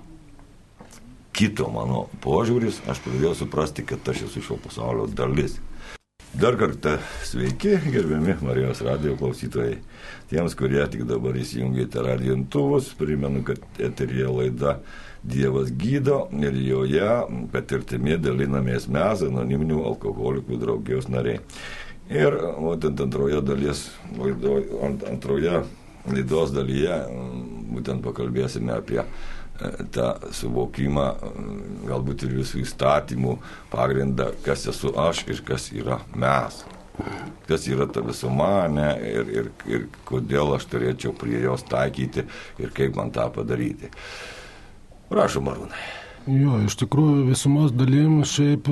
kito 1.36 1.70
mano 1.72 2.08
požiūris, 2.24 2.82
aš 2.88 3.00
pradėjau 3.04 3.36
suprasti, 3.44 3.86
kad 3.88 4.08
aš 4.12 4.26
esu 4.28 4.44
šio 4.44 4.58
pasaulio 4.64 5.08
dalis. 5.08 5.60
Dar 6.34 6.58
kartą 6.58 6.90
sveiki, 7.26 7.70
gerbiami 7.90 8.36
Marijos 8.42 8.82
radio 8.86 9.16
klausytojai. 9.18 9.80
Tiems, 10.30 10.54
kurie 10.54 10.84
tik 10.94 11.08
dabar 11.10 11.34
įsijungėte 11.34 12.04
radiantuvus, 12.06 12.92
primenu, 13.00 13.42
kad 13.48 13.82
eterija 13.82 14.30
laida 14.30 14.76
Dievas 15.26 15.72
gydo 15.74 16.28
ir 16.38 16.54
joje 16.64 17.10
patirtimi 17.52 18.20
dalinamės 18.22 18.86
mes, 18.94 19.26
anoniminių 19.26 19.82
alkoholikų 19.90 20.62
draugijos 20.62 21.10
nariai. 21.10 21.42
Ir 22.14 22.38
būtent 22.62 23.02
antroje 23.02 23.42
dalies, 23.50 23.88
laido, 24.22 24.62
antroje 25.10 25.64
laidos 26.08 26.54
dalyje 26.54 27.02
būtent 27.74 28.06
pakalbėsime 28.06 28.78
apie 28.78 29.02
tą 29.94 30.10
suvokimą, 30.36 31.06
galbūt 31.88 32.26
ir 32.28 32.36
visų 32.40 32.64
įstatymų 32.64 33.38
pagrindą, 33.72 34.32
kas 34.46 34.68
esu 34.72 34.94
aš 35.00 35.26
ir 35.30 35.44
kas 35.48 35.70
yra 35.76 36.00
mes. 36.16 36.64
Kas 37.48 37.68
yra 37.72 37.88
ta 37.88 38.04
visuma, 38.04 38.68
ne, 38.72 38.90
ir, 39.08 39.32
ir, 39.32 39.48
ir 39.72 39.86
kodėl 40.08 40.58
aš 40.58 40.68
turėčiau 40.72 41.14
prie 41.16 41.40
jos 41.46 41.64
taikyti 41.70 42.26
ir 42.60 42.76
kaip 42.76 43.00
man 43.00 43.14
tą 43.16 43.30
padaryti. 43.32 43.92
Prašom, 45.10 45.48
Marūnai. 45.48 45.88
Jo, 46.30 46.60
iš 46.68 46.76
tikrųjų 46.82 47.24
visumos 47.30 47.72
dalim 47.74 48.20
šiaip 48.28 48.68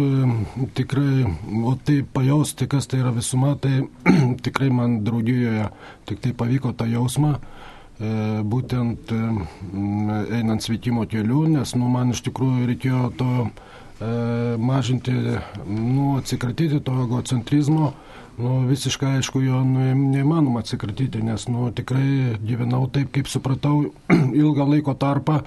tikrai, 0.77 1.23
o 1.65 1.71
tai 1.79 2.01
pajausti, 2.13 2.67
kas 2.69 2.89
tai 2.91 2.99
yra 2.99 3.13
visuma, 3.15 3.55
tai 3.55 3.87
tikrai 4.45 4.67
man 4.75 4.99
draugijoje 5.07 5.69
tik 6.09 6.21
tai 6.25 6.35
pavyko 6.37 6.75
tą 6.77 6.89
jausmą 6.91 7.37
E, 7.39 7.56
būtent 7.97 9.09
e, 9.09 9.19
einant 10.37 10.61
sveikimo 10.61 11.07
keliu, 11.09 11.47
nes 11.49 11.73
nu, 11.75 11.87
man 11.89 12.13
iš 12.13 12.21
tikrųjų 12.27 12.67
reikėjo 12.69 13.07
to 13.17 13.29
e, 13.41 13.49
mažinti, 14.61 15.15
nu, 15.65 16.17
atsikratyti 16.19 16.81
to 16.85 16.99
egocentrizmo. 17.07 17.93
Nu, 18.37 18.59
visiškai 18.69 19.15
aišku, 19.17 19.41
jo 19.41 19.63
nu, 19.65 19.81
neįmanoma 20.13 20.61
atsikratyti, 20.61 21.23
nes 21.25 21.47
nu, 21.49 21.71
tikrai 21.73 22.37
gyvenau 22.45 22.85
taip, 22.93 23.09
kaip 23.15 23.31
supratau, 23.31 23.87
ilgą 24.43 24.67
laiko 24.69 24.93
tarpą. 24.93 25.41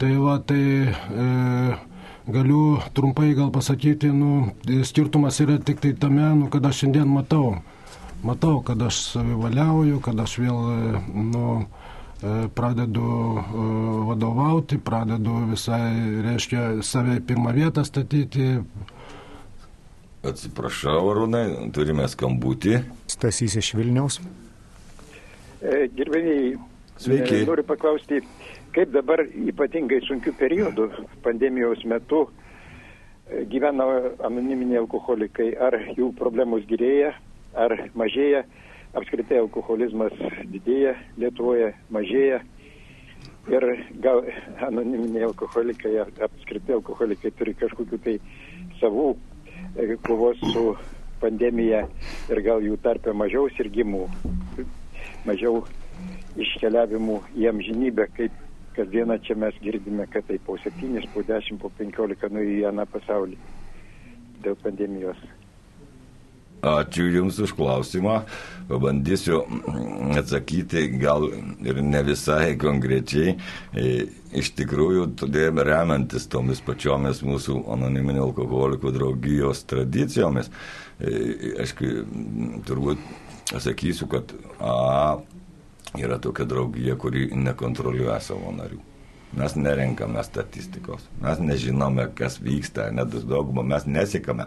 Tai 0.00 0.14
va, 0.16 0.38
tai 0.40 0.62
e, 0.88 1.26
galiu 2.32 2.80
trumpai 2.96 3.34
gal 3.36 3.52
pasakyti, 3.52 4.08
nu, 4.16 4.48
skirtumas 4.88 5.42
yra 5.44 5.60
tik 5.60 5.84
tai 5.84 5.92
tame, 5.92 6.32
nu, 6.40 6.48
kad 6.48 6.64
aš 6.64 6.86
šiandien 6.86 7.12
matau. 7.12 7.58
Matau, 8.22 8.60
kad 8.62 8.82
aš 8.86 9.00
savivaliauju, 9.12 9.98
kad 10.04 10.20
aš 10.22 10.36
vėl, 10.38 10.58
nu, 11.32 11.46
E, 12.22 12.48
pradedu 12.54 13.02
e, 13.02 13.42
vadovauti, 14.06 14.78
pradedu 14.78 15.40
visai, 15.50 16.20
reiškia, 16.22 16.60
save 16.86 17.16
į 17.18 17.22
pirmą 17.26 17.50
vietą 17.56 17.82
statyti. 17.82 18.60
Atsiprašau, 20.22 21.00
Arūnai, 21.10 21.48
turime 21.74 22.06
skambutį. 22.06 22.76
Stasys 23.10 23.58
iš 23.58 23.72
Vilniaus. 23.74 24.20
E, 25.58 25.88
gerbėjai, 25.98 26.52
Sveiki. 27.02 27.42
Noriu 27.48 27.66
paklausti, 27.66 28.22
kaip 28.76 28.94
dabar 28.94 29.24
ypatingai 29.26 29.98
sunkių 30.06 30.36
periodų 30.38 30.86
pandemijos 31.26 31.82
metu 31.90 32.28
gyvena 33.50 33.88
anoniminiai 34.22 34.78
alkoholikai, 34.84 35.56
ar 35.58 35.74
jų 35.96 36.12
problemos 36.14 36.62
gerėja, 36.70 37.16
ar 37.54 37.74
mažėja, 37.98 38.44
apskritai 38.96 39.40
alkoholizmas 39.42 40.14
didėja 40.52 40.96
Lietuvoje, 41.20 41.72
mažėja. 41.92 42.42
Ir 43.50 43.64
gal 44.04 44.22
anoniminiai 44.62 45.26
alkoholikai, 45.26 45.96
apskritai 46.22 46.76
alkoholikai 46.76 47.32
turi 47.34 47.54
kažkokiu 47.58 47.98
tai 48.04 48.16
savų 48.78 49.08
e, 49.74 49.96
kovos 50.06 50.38
su 50.52 50.76
pandemija 51.22 51.82
ir 52.30 52.42
gal 52.46 52.62
jų 52.62 52.78
tarpe 52.82 53.14
mažiau 53.14 53.50
sirgymų, 53.56 54.04
mažiau 55.26 55.64
iškeliavimų 56.38 57.18
į 57.38 57.50
amžinybę, 57.50 58.06
kaip 58.16 58.38
kasdieną 58.76 59.18
čia 59.26 59.36
mes 59.36 59.58
girdime, 59.62 60.06
kad 60.10 60.26
tai 60.30 60.38
po 60.46 60.56
7, 60.62 61.02
po 61.14 61.26
10, 61.26 61.60
po 61.60 61.70
15 61.78 62.32
nuėjo 62.32 62.58
į 62.62 62.66
aną 62.70 62.86
pasaulį 62.94 63.38
dėl 64.42 64.58
pandemijos. 64.62 65.18
Ačiū 66.62 67.08
Jums 67.10 67.40
už 67.42 67.56
klausimą. 67.58 68.20
Pabandysiu 68.68 69.40
atsakyti 70.14 70.86
gal 70.94 71.26
ir 71.58 71.80
ne 71.82 72.02
visai 72.06 72.54
konkrečiai. 72.54 73.34
E, 73.74 74.06
iš 74.38 74.52
tikrųjų, 74.54 75.08
todėl 75.18 75.58
remiantis 75.66 76.28
tomis 76.30 76.62
pačiomis 76.62 77.24
mūsų 77.26 77.64
anoniminio 77.74 78.28
alkoholikų 78.28 78.94
draugijos 78.94 79.64
tradicijomis, 79.66 80.52
e, 81.02 81.10
aišku, 81.66 81.90
turbūt 82.70 83.02
sakysiu, 83.58 84.06
kad 84.06 84.30
A 84.62 85.18
yra 85.98 86.20
tokia 86.22 86.46
draugija, 86.48 86.94
kuri 86.96 87.26
nekontroliuoja 87.34 88.20
savo 88.22 88.54
narių. 88.54 88.78
Mes 89.36 89.56
nerenkame 89.56 90.22
statistikos, 90.24 91.04
mes 91.20 91.42
nežinome, 91.42 92.06
kas 92.14 92.38
vyksta, 92.40 92.90
net 92.94 93.12
daugumą 93.26 93.64
mes 93.66 93.88
nesikame. 93.88 94.46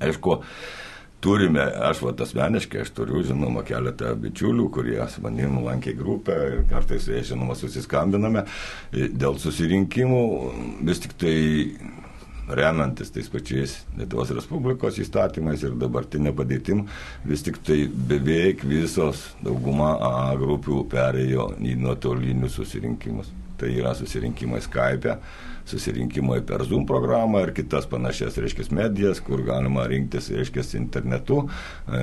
Aišku, 0.00 0.38
turime, 1.24 1.64
aš 1.88 2.02
vat 2.04 2.20
asmeniškai, 2.26 2.84
aš 2.84 2.92
turiu, 2.98 3.22
žinoma, 3.24 3.64
keletą 3.66 4.12
bičiulių, 4.20 4.68
kurie 4.74 5.00
su 5.08 5.24
manim 5.24 5.62
lankė 5.64 5.96
grupę 5.96 6.38
ir 6.52 6.64
kartais, 6.70 7.08
žinoma, 7.30 7.56
susiskambiname 7.58 8.44
dėl 8.92 9.38
susirinkimų, 9.40 10.24
vis 10.84 11.00
tik 11.04 11.16
tai 11.20 11.36
remiantis 12.48 13.12
tais 13.14 13.28
pačiais 13.32 13.78
Lietuvos 13.98 14.32
Respublikos 14.36 14.98
įstatymais 15.00 15.64
ir 15.64 15.78
dabartinė 15.80 16.34
padėtim, 16.36 16.84
vis 17.24 17.44
tik 17.46 17.60
tai 17.64 17.84
beveik 17.88 18.66
visos 18.68 19.30
dauguma 19.44 19.94
A 20.04 20.34
grupių 20.40 20.82
perėjo 20.92 21.54
į 21.64 21.78
nuotolinius 21.80 22.58
susirinkimus. 22.60 23.32
Tai 23.56 23.70
yra 23.70 23.94
susirinkimai 23.96 24.60
Skype, 24.64 25.16
susirinkimai 25.64 26.42
per 26.44 26.64
Zoom 26.68 26.84
programą 26.86 27.40
ir 27.44 27.52
kitas 27.56 27.86
panašias, 27.88 28.36
reiškia, 28.40 28.66
medijas, 28.76 29.20
kur 29.24 29.42
galima 29.46 29.86
rinktis, 29.88 30.28
reiškia, 30.34 30.64
internetu, 30.78 31.40
e, 31.88 32.02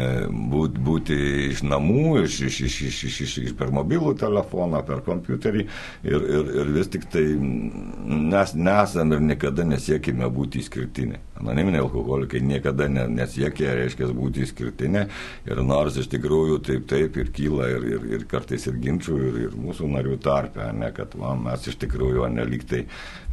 būt, 0.51 0.79
būti 0.81 1.17
iš 1.51 1.63
namų, 1.67 2.23
iš, 2.23 2.39
iš, 2.49 2.59
iš, 2.67 2.79
iš, 2.89 3.01
iš, 3.09 3.19
iš, 3.27 3.35
iš 3.45 3.55
per 3.57 3.73
mobilų 3.75 4.15
telefoną, 4.19 4.81
per 4.87 5.03
kompiuterį 5.05 5.65
ir, 5.65 6.17
ir, 6.37 6.53
ir 6.61 6.71
vis 6.77 6.89
tik 6.91 7.05
tai 7.13 7.25
mes 7.37 8.55
nesam 8.57 9.13
ir 9.13 9.21
niekada 9.25 9.65
nesiekime 9.67 10.29
būti 10.33 10.63
išskirtiniai. 10.63 11.21
Anoniminiai 11.41 11.81
alkoholikai 11.81 12.41
niekada 12.45 12.85
ne, 12.89 13.07
nesiekia, 13.09 13.73
reiškia, 13.77 14.09
būti 14.13 14.43
išskirtinė 14.45 15.07
ir 15.49 15.61
nors 15.65 15.97
iš 15.97 16.09
tikrųjų 16.11 16.59
taip 16.65 16.85
taip 16.89 17.17
ir 17.17 17.31
kyla 17.33 17.69
ir, 17.77 17.87
ir, 17.95 18.09
ir 18.17 18.27
kartais 18.29 18.67
ir 18.69 18.77
ginčių 18.81 19.17
ir, 19.29 19.39
ir 19.47 19.55
mūsų 19.57 19.89
narių 19.89 20.19
tarpe, 20.21 20.67
ne, 20.77 20.91
kad 20.93 21.15
va, 21.17 21.33
mes 21.37 21.65
iš 21.71 21.79
tikrųjų 21.81 22.29
neliktai 22.31 22.83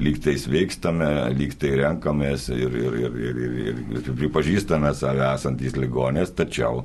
lyg 0.01 0.18
lyg 0.18 0.18
tai 0.25 0.37
sveikstame, 0.41 1.09
lyg 1.37 1.57
tai 1.61 1.75
renkamės 1.81 2.49
ir, 2.55 2.75
ir, 2.79 2.99
ir, 3.03 3.19
ir, 3.29 3.41
ir, 3.65 3.83
ir 3.99 4.11
pripažįstame 4.21 4.93
save 4.97 5.27
esantys 5.33 5.77
ligonės, 5.79 6.35
tačiau 6.39 6.85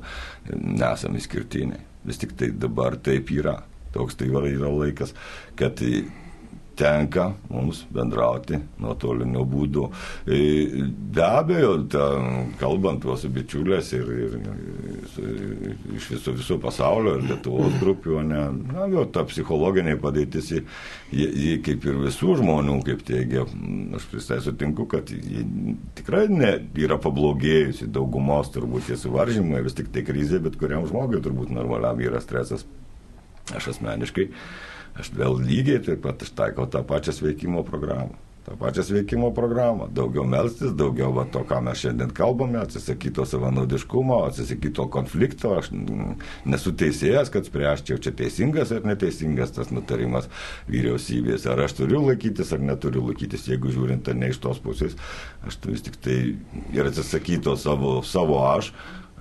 nesame 0.54 1.22
skirtiniai. 1.24 1.84
Vis 2.04 2.20
tik 2.20 2.36
tai 2.40 2.52
dabar 2.52 2.98
taip 3.00 3.32
yra. 3.32 3.62
Toks 3.94 4.18
tai 4.20 4.28
yra 4.28 4.72
laikas, 4.74 5.14
kad 5.60 5.80
tenka 6.76 7.30
mums 7.50 7.84
bendrauti 7.94 8.58
nuotoliniu 8.82 9.44
būdu. 9.50 9.86
E, 10.26 10.40
be 11.14 11.24
abejo, 11.26 11.76
ta, 11.92 12.08
kalbant 12.60 13.06
su 13.20 13.30
bičiulės 13.34 13.92
ir, 13.98 14.10
ir, 14.26 14.36
ir 14.42 15.98
iš 15.98 16.10
viso, 16.16 16.34
viso 16.36 16.58
pasaulio 16.62 17.18
ir 17.20 17.28
Lietuvos 17.30 17.78
grupių, 17.82 18.20
ne, 18.28 18.44
na, 18.74 18.88
jo, 18.92 19.06
ta 19.14 19.26
psichologinė 19.30 19.96
padėtis, 20.02 20.52
ji, 20.54 20.64
ji 21.14 21.56
kaip 21.66 21.86
ir 21.90 22.02
visų 22.08 22.38
žmonių, 22.42 22.80
kaip 22.88 23.06
teigia, 23.08 23.46
aš 23.98 24.10
visai 24.14 24.42
sutinku, 24.44 24.88
kad 24.90 25.14
ji 25.14 25.46
tikrai 26.00 26.26
ne, 26.32 26.56
yra 26.80 27.00
pablogėjusi 27.02 27.90
daugumos 27.94 28.52
turbūt 28.54 28.90
tie 28.90 29.00
suvaržymai, 29.00 29.64
vis 29.66 29.78
tik 29.78 29.94
tai 29.94 30.06
krizė, 30.08 30.42
bet 30.44 30.58
kuriam 30.62 30.88
žmogui 30.90 31.22
turbūt 31.24 31.54
normaliam 31.54 32.02
yra 32.02 32.22
stresas. 32.24 32.66
Aš 33.52 33.74
asmeniškai 33.74 34.30
Aš 35.00 35.10
vėl 35.18 35.40
lygiai 35.42 35.82
taip 35.82 36.04
pat 36.06 36.22
aš 36.22 36.36
taikau 36.38 36.68
tą 36.70 36.84
pačią 36.86 37.16
sveikimo 37.16 37.66
programą. 37.66 38.14
tą 38.44 38.58
pačią 38.60 38.84
sveikimo 38.84 39.32
programą. 39.32 39.88
Daugiau 39.88 40.26
melstis, 40.28 40.74
daugiau 40.76 41.14
va, 41.16 41.24
to, 41.32 41.46
ką 41.48 41.62
mes 41.64 41.80
šiandien 41.80 42.10
kalbame, 42.12 42.60
atsisakyti 42.60 43.16
to 43.16 43.26
savanaudiškumo, 43.26 44.18
atsisakyti 44.28 44.74
to 44.76 44.88
konflikto. 44.92 45.54
Aš 45.62 45.70
nesu 46.46 46.74
teisėjas, 46.76 47.32
kad 47.32 47.48
spręščiau, 47.48 48.02
čia 48.04 48.12
teisingas 48.12 48.74
ar 48.76 48.84
neteisingas 48.84 49.56
tas 49.56 49.72
nutarimas 49.72 50.28
vyriausybės. 50.68 51.48
Ar 51.48 51.64
aš 51.64 51.78
turiu 51.80 52.04
laikytis 52.04 52.52
ar 52.52 52.60
neturiu 52.60 53.06
laikytis, 53.08 53.48
jeigu 53.48 53.72
žiūrint 53.72 54.12
ne 54.12 54.34
iš 54.34 54.42
tos 54.44 54.60
pusės, 54.60 55.00
aš 55.48 55.62
vis 55.70 55.88
tik 55.88 55.96
tai 56.04 56.20
ir 56.76 56.92
atsisakyti 56.92 57.46
to 57.48 57.56
savo, 57.56 58.02
savo 58.04 58.44
aš 58.44 58.74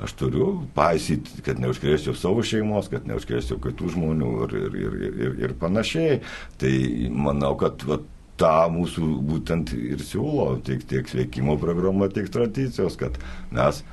aš 0.02 0.14
turiu 0.18 0.48
paisyti, 0.76 1.42
kad 1.46 1.60
neužkrėsčiau 1.62 2.16
savo 2.18 2.44
šeimos, 2.46 2.90
kad 2.92 3.06
neužkrėsčiau 3.08 3.60
kitų 3.62 3.92
žmonių 3.94 4.32
ir, 4.46 4.56
ir, 4.62 4.78
ir, 4.86 4.96
ir, 5.26 5.36
ir 5.46 5.54
panašiai. 5.60 6.20
Tai 6.60 6.72
manau, 7.14 7.54
kad 7.60 7.84
va, 7.88 8.00
tą 8.40 8.54
mūsų 8.74 9.10
būtent 9.28 9.74
ir 9.76 10.02
siūlo 10.02 10.56
tiek, 10.66 10.82
tiek 10.88 11.08
sveikimo 11.10 11.58
programa, 11.62 12.10
tiek 12.12 12.30
tradicijos, 12.32 12.98
kad 13.00 13.20
mes, 13.54 13.84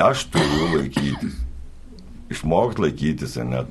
aš 0.00 0.26
turiu 0.34 0.72
laikytis 0.74 1.38
išmokti 2.30 2.84
laikytis 2.86 3.36
net 3.48 3.70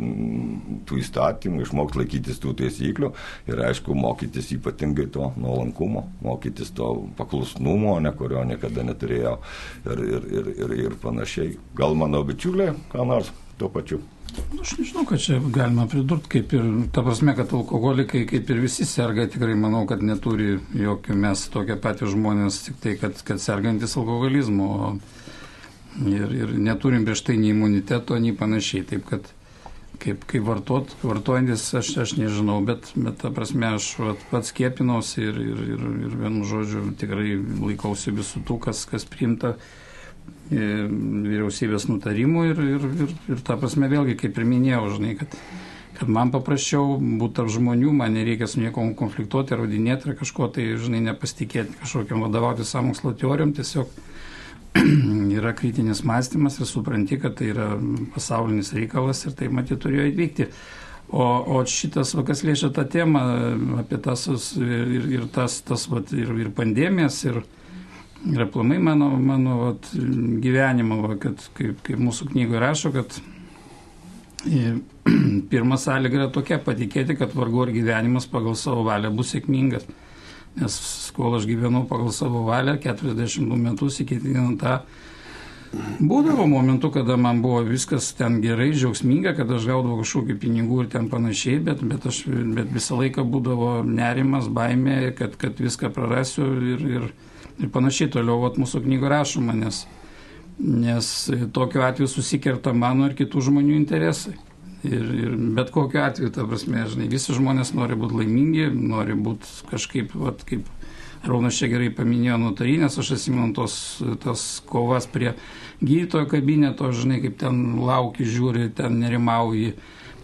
tų 0.89 0.99
įstatymų, 1.01 1.63
išmokti 1.65 2.01
laikytis 2.01 2.41
tų 2.43 2.55
taisyklių 2.59 3.11
ir 3.49 3.63
aišku 3.69 3.95
mokytis 3.97 4.51
ypatingai 4.57 5.07
to 5.13 5.31
nuolankumo, 5.39 6.05
mokytis 6.25 6.73
to 6.75 6.91
paklusnumo, 7.19 7.97
ne 8.03 8.13
kurio 8.15 8.43
niekada 8.47 8.85
neturėjau 8.87 9.35
ir, 9.85 10.05
ir, 10.05 10.31
ir, 10.39 10.53
ir, 10.55 10.77
ir 10.85 11.01
panašiai. 11.01 11.57
Gal 11.79 11.97
mano 11.99 12.23
bičiuliai, 12.27 12.75
ką 12.93 13.07
nors 13.07 13.31
tuo 13.59 13.71
pačiu. 13.71 13.99
Nu, 14.53 14.61
aš 14.61 14.75
nežinau, 14.77 15.03
kad 15.09 15.21
čia 15.21 15.39
galima 15.41 15.87
pridurti, 15.89 16.29
kaip 16.35 16.53
ir, 16.53 16.65
ta 16.93 17.01
prasme, 17.03 17.33
kad 17.35 17.53
alkoholikai, 17.53 18.23
kaip 18.29 18.51
ir 18.53 18.61
visi 18.61 18.85
serga, 18.85 19.25
tikrai 19.31 19.55
manau, 19.57 19.85
kad 19.89 20.03
neturi 20.05 20.59
jokių 20.77 21.17
mes 21.17 21.47
tokie 21.53 21.77
patys 21.81 22.13
žmonės, 22.13 22.61
tik 22.67 22.77
tai, 22.83 22.93
kad, 23.01 23.17
kad 23.25 23.41
sergantis 23.41 23.97
alkoholizmu. 23.97 24.69
O 24.69 24.91
ir, 26.05 26.31
ir 26.43 26.55
neturim 26.59 27.05
prieš 27.07 27.25
tai 27.27 27.37
nei 27.41 27.53
imuniteto, 27.55 28.17
nei 28.21 28.35
panašiai. 28.37 28.85
Taip 28.89 29.05
kad 29.09 29.33
kaip, 29.99 30.23
kaip 30.29 30.45
vartot, 30.47 30.93
vartojantis, 31.03 31.65
aš, 31.79 31.91
aš 32.03 32.15
nežinau, 32.19 32.59
bet, 32.65 32.91
bet 32.95 33.19
ta 33.21 33.31
prasme, 33.35 33.73
aš 33.77 33.91
vat, 33.99 34.23
pats 34.31 34.53
skiepinausi 34.53 35.23
ir, 35.25 35.39
ir, 35.43 35.61
ir, 35.75 35.85
ir 36.07 36.17
vienu 36.23 36.47
žodžiu 36.47 36.85
tikrai 36.99 37.35
laikausi 37.37 38.13
visų 38.15 38.43
tų, 38.47 38.59
kas, 38.67 38.85
kas 38.89 39.07
priimta 39.09 39.55
e, 39.55 40.85
vyriausybės 40.87 41.89
nutarimų 41.91 42.45
ir, 42.51 42.61
ir, 42.77 42.87
ir, 43.05 43.17
ir 43.35 43.43
ta 43.45 43.59
prasme 43.59 43.91
vėlgi, 43.91 44.17
kaip 44.19 44.39
ir 44.39 44.47
minėjau, 44.47 44.85
žinai, 44.95 45.15
kad, 45.19 45.35
kad 45.99 46.11
man 46.15 46.31
paprasčiau 46.35 46.95
būti 46.99 47.39
tarp 47.41 47.51
žmonių, 47.55 47.93
man 47.99 48.15
nereikia 48.15 48.47
su 48.47 48.63
niekom 48.63 48.93
konfliktuoti, 48.99 49.57
rodinėti 49.59 50.11
ar 50.11 50.19
kažko 50.21 50.51
tai, 50.55 50.71
žinai, 50.79 51.03
nepasitikėti 51.11 51.81
kažkokiam 51.83 52.23
vadovauti 52.27 52.67
samokslo 52.67 53.15
teorijom, 53.19 53.55
tiesiog 53.57 53.91
yra 55.39 55.53
kritinis 55.53 56.03
mąstymas 56.03 56.59
ir 56.59 56.67
supranti, 56.69 57.17
kad 57.21 57.37
tai 57.39 57.51
yra 57.53 57.69
pasaulinis 58.13 58.73
reikalas 58.75 59.25
ir 59.25 59.35
tai 59.37 59.49
matyt 59.53 59.81
turėjo 59.83 60.09
įvykti. 60.11 60.49
O, 61.09 61.25
o 61.55 61.61
šitas, 61.65 62.13
va, 62.13 62.23
kas 62.27 62.43
liečia 62.45 62.69
tą 62.73 62.85
temą 62.85 63.21
apie 63.81 63.97
tas 63.97 64.27
ir, 64.61 65.07
ir 65.09 65.23
tas, 65.33 65.57
tas 65.65 65.87
va, 65.89 66.03
ir, 66.13 66.29
ir 66.43 66.51
pandemijas, 66.53 67.17
ir, 67.25 67.39
ir 68.29 68.43
aplamai 68.45 68.77
mano, 68.77 69.09
mano 69.17 69.55
va, 69.63 69.71
gyvenimą, 70.43 70.99
va, 71.07 71.17
kad 71.23 71.41
kaip, 71.57 71.81
kaip 71.87 72.03
mūsų 72.03 72.29
knygoje 72.35 72.61
rašo, 72.61 72.93
kad 72.93 73.17
pirma 75.49 75.79
sąlyga 75.81 76.21
yra 76.21 76.29
tokia 76.35 76.61
patikėti, 76.61 77.17
kad 77.17 77.33
vargu 77.35 77.65
ar 77.65 77.73
gyvenimas 77.73 78.29
pagal 78.29 78.53
savo 78.59 78.85
valią 78.85 79.09
bus 79.17 79.33
sėkmingas 79.33 79.89
nes 80.57 80.79
kol 81.15 81.37
aš 81.37 81.45
gyvenau 81.49 81.85
pagal 81.89 82.09
savo 82.15 82.41
valią 82.47 82.79
42 82.81 83.61
metus 83.61 84.01
įkėtinant 84.01 84.59
tą 84.63 84.79
Būdavo 85.99 86.47
momentų, 86.49 86.89
kada 86.95 87.13
man 87.19 87.43
buvo 87.43 87.59
viskas 87.67 88.07
ten 88.17 88.39
gerai, 88.41 88.71
džiaugsminga, 88.73 89.35
kad 89.37 89.51
aš 89.53 89.67
gaudavau 89.69 89.99
kažkokių 89.99 90.35
pinigų 90.41 90.79
ir 90.83 90.89
ten 90.95 91.09
panašiai, 91.11 91.59
bet, 91.67 91.83
bet, 91.85 92.07
aš, 92.09 92.23
bet 92.55 92.71
visą 92.73 92.97
laiką 92.97 93.25
būdavo 93.29 93.83
nerimas, 93.85 94.49
baimė, 94.49 95.11
kad, 95.17 95.37
kad 95.37 95.61
viską 95.61 95.91
prarasiu 95.93 96.47
ir, 96.73 96.85
ir, 96.97 97.07
ir 97.61 97.71
panašiai 97.75 98.09
toliau 98.17 98.39
vat, 98.47 98.57
mūsų 98.57 98.81
knygų 98.87 99.13
rašoma, 99.13 99.53
nes, 99.59 99.83
nes 100.57 101.11
tokiu 101.53 101.85
atveju 101.85 102.09
susikerta 102.15 102.73
mano 102.73 103.11
ir 103.11 103.17
kitų 103.19 103.45
žmonių 103.51 103.77
interesai. 103.77 104.33
Ir, 104.87 105.07
ir 105.11 105.31
bet 105.57 105.73
kokiu 105.75 105.99
atveju, 106.05 106.31
ta 106.31 106.45
prasme, 106.47 106.85
žinai, 106.87 107.09
visi 107.11 107.35
žmonės 107.35 107.73
nori 107.75 107.97
būti 107.99 108.21
laimingi, 108.21 108.69
nori 108.71 109.17
būti 109.19 109.67
kažkaip, 109.67 110.13
vat, 110.15 110.45
kaip 110.47 110.69
Raunas 111.27 111.57
čia 111.59 111.67
gerai 111.67 111.89
paminėjo 111.91 112.37
notarinės, 112.39 112.95
aš 113.01 113.09
atsimenu 113.17 113.51
tos, 113.57 113.73
tos 114.23 114.43
kovas 114.69 115.03
prie 115.11 115.33
gydytojo 115.83 116.29
kabineto, 116.31 116.93
žinai, 116.95 117.19
kaip 117.25 117.35
ten 117.41 117.81
lauki, 117.83 118.23
žiūri, 118.23 118.69
ten 118.77 119.01
nerimauji, 119.01 119.73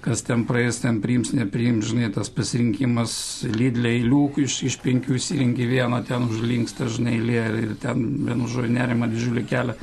kas 0.06 0.24
ten 0.24 0.46
praeis, 0.48 0.80
ten 0.80 1.02
priims, 1.04 1.34
nepriims, 1.36 1.90
žinai, 1.90 2.14
tas 2.16 2.32
pasirinkimas 2.32 3.18
lydlė 3.50 3.98
eilių, 3.98 4.24
iš, 4.46 4.62
iš 4.70 4.80
penkių 4.86 5.20
įsirinkti 5.20 5.68
vieną, 5.68 6.00
ten 6.08 6.30
užlinksta, 6.30 6.88
žinai, 6.96 7.18
eilė 7.20 7.44
ir 7.66 7.76
ten 7.82 8.08
vienu 8.30 8.48
žodžiu 8.48 8.78
nerima 8.78 9.12
didžiulį 9.12 9.46
kelią. 9.52 9.76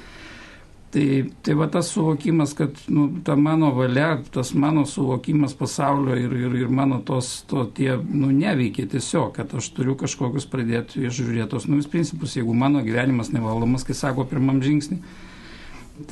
Tai, 0.92 1.04
tai 1.40 1.54
va 1.56 1.64
tas 1.72 1.88
suvokimas, 1.88 2.50
kad 2.52 2.76
nu, 2.92 3.06
ta 3.24 3.32
mano 3.32 3.70
valia, 3.72 4.10
tas 4.30 4.50
mano 4.52 4.82
suvokimas 4.84 5.54
pasaulio 5.56 6.18
ir, 6.20 6.34
ir, 6.36 6.56
ir 6.66 6.68
mano 6.68 6.98
tos, 7.00 7.30
to 7.48 7.64
tie, 7.64 7.94
nu, 7.96 8.28
neveikia 8.28 8.84
tiesiog, 8.92 9.30
kad 9.38 9.54
aš 9.56 9.70
turiu 9.72 9.96
kažkokius 9.96 10.44
pradėti 10.52 11.08
žiūrėti 11.08 11.48
tos 11.54 11.64
naujus 11.64 11.88
principus. 11.88 12.36
Jeigu 12.36 12.52
mano 12.52 12.84
gyvenimas 12.84 13.32
nevaldomas, 13.32 13.88
kai 13.88 13.96
sako 13.96 14.28
pirmam 14.28 14.60
žingsnį, 14.60 15.00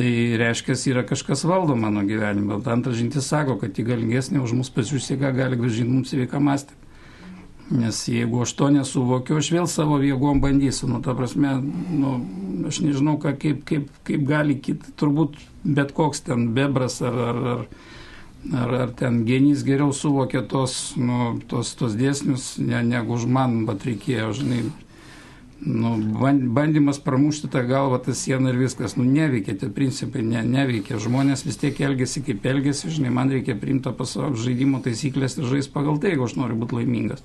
tai 0.01 0.11
reiškia, 0.41 0.79
yra 0.95 1.05
kažkas 1.13 1.45
valdo 1.45 1.77
mano 1.77 2.01
gyvenimą. 2.09 2.63
Antras 2.65 2.97
žingsnis 2.97 3.29
sako, 3.29 3.61
kad 3.61 3.77
ji 3.77 3.85
galingesnė 3.85 4.41
už 4.41 4.57
mus 4.63 4.73
pačius 4.73 5.13
jėga 5.13 5.35
gali 5.37 5.61
gražinti 5.61 5.93
mums 5.93 6.17
sveiką 6.17 6.41
mąstymą. 6.41 6.80
Nes 7.71 8.09
jeigu 8.09 8.43
aš 8.43 8.53
to 8.59 8.69
nesuvokiu, 8.75 9.37
aš 9.39 9.53
vėl 9.55 9.69
savo 9.71 10.01
jėgom 10.03 10.41
bandysiu. 10.43 10.89
Nu, 10.91 10.99
ta 11.05 11.15
prasme, 11.15 11.53
nu, 11.63 12.17
aš 12.67 12.81
nežinau, 12.83 13.15
ką, 13.23 13.37
kaip, 13.39 13.63
kaip, 13.69 13.87
kaip 14.07 14.25
gali 14.27 14.57
kit, 14.59 14.89
turbūt 14.99 15.39
bet 15.63 15.93
koks 15.95 16.25
ten 16.27 16.49
bebras 16.57 16.99
ar, 17.07 17.15
ar, 17.29 17.39
ar, 17.53 17.61
ar, 18.63 18.75
ar 18.83 18.95
ten 18.99 19.23
genys 19.29 19.63
geriau 19.63 19.95
suvokia 19.95 20.43
tos, 20.43 20.97
nu, 20.99 21.37
tos, 21.47 21.71
tos 21.79 21.95
dėsnius, 21.95 22.57
ne, 22.59 22.81
negu 22.87 23.15
už 23.15 23.29
man, 23.31 23.61
bet 23.69 23.87
reikėjo, 23.87 24.33
žinai. 24.41 24.65
Nu, 25.61 25.93
bandymas 26.57 26.99
pramušti 27.05 27.51
tą 27.53 27.63
galvą, 27.69 27.99
tą 28.03 28.17
sieną 28.17 28.51
ir 28.51 28.59
viskas, 28.63 28.97
nu 28.97 29.05
neveikia, 29.05 29.55
tie 29.61 29.69
principai 29.69 30.25
ne, 30.25 30.41
neveikia. 30.43 30.99
Žmonės 30.99 31.45
vis 31.45 31.61
tiek 31.61 31.79
elgesi 31.85 32.25
kaip 32.25 32.49
elgesi, 32.49 32.89
žinai, 32.91 33.13
man 33.13 33.31
reikia 33.31 33.55
priimti 33.61 33.93
pasaulio 33.95 34.41
žaidimo 34.41 34.81
taisyklės 34.83 35.37
ir 35.37 35.51
žaisti 35.53 35.75
pagal 35.77 36.01
tai, 36.01 36.15
jeigu 36.15 36.25
aš 36.27 36.39
noriu 36.41 36.57
būti 36.65 36.81
laimingas. 36.81 37.21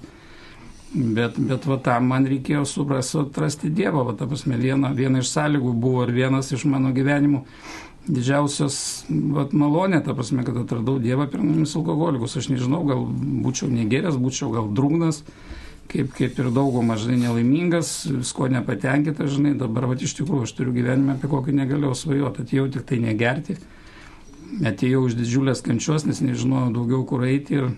Bet, 0.93 1.39
bet 1.41 1.65
va 1.67 1.75
tam 1.83 2.05
man 2.11 2.27
reikėjo 2.29 2.61
suprasti, 2.69 3.17
atrasti 3.25 3.71
Dievą. 3.73 4.05
Va, 4.07 4.13
ta 4.15 4.27
prasme, 4.29 4.55
viena, 4.61 4.93
viena 4.95 5.19
iš 5.19 5.33
sąlygų 5.33 5.73
buvo 5.81 6.05
ir 6.05 6.13
vienas 6.15 6.53
iš 6.55 6.67
mano 6.71 6.93
gyvenimų 6.95 7.41
didžiausios 8.05 8.77
vat, 9.33 9.53
malonė, 9.57 9.99
ta 10.05 10.13
prasme, 10.17 10.45
kad 10.45 10.57
atradau 10.61 10.99
Dievą 11.01 11.27
pirmomis 11.31 11.75
alkoholikus. 11.77 12.37
Aš 12.37 12.51
nežinau, 12.53 12.83
gal 12.87 13.05
būčiau 13.45 13.69
negeręs, 13.71 14.19
būčiau 14.21 14.51
gal 14.53 14.69
drūgnas, 14.77 15.23
kaip, 15.91 16.11
kaip 16.17 16.37
ir 16.41 16.51
dauguma, 16.53 16.99
žinai, 17.01 17.17
nelaimingas, 17.25 17.95
visko 18.11 18.49
nepatenkintas, 18.53 19.33
žinai, 19.33 19.55
dabar, 19.57 19.89
va, 19.89 19.97
iš 19.97 20.15
tikrųjų, 20.19 20.45
aš 20.45 20.53
turiu 20.57 20.75
gyvenimą, 20.75 21.17
apie 21.17 21.31
kokį 21.31 21.57
negalėjau 21.63 21.97
svajoti, 22.03 22.45
atėjau 22.45 22.69
tik 22.77 22.87
tai 22.91 23.01
negerti, 23.03 23.57
atėjau 24.65 25.05
iš 25.09 25.17
didžiulės 25.17 25.65
kančios, 25.65 26.05
nes 26.05 26.21
nežinojau 26.23 26.71
daugiau 26.77 27.03
kur 27.09 27.25
eiti 27.25 27.59
ir 27.61 27.73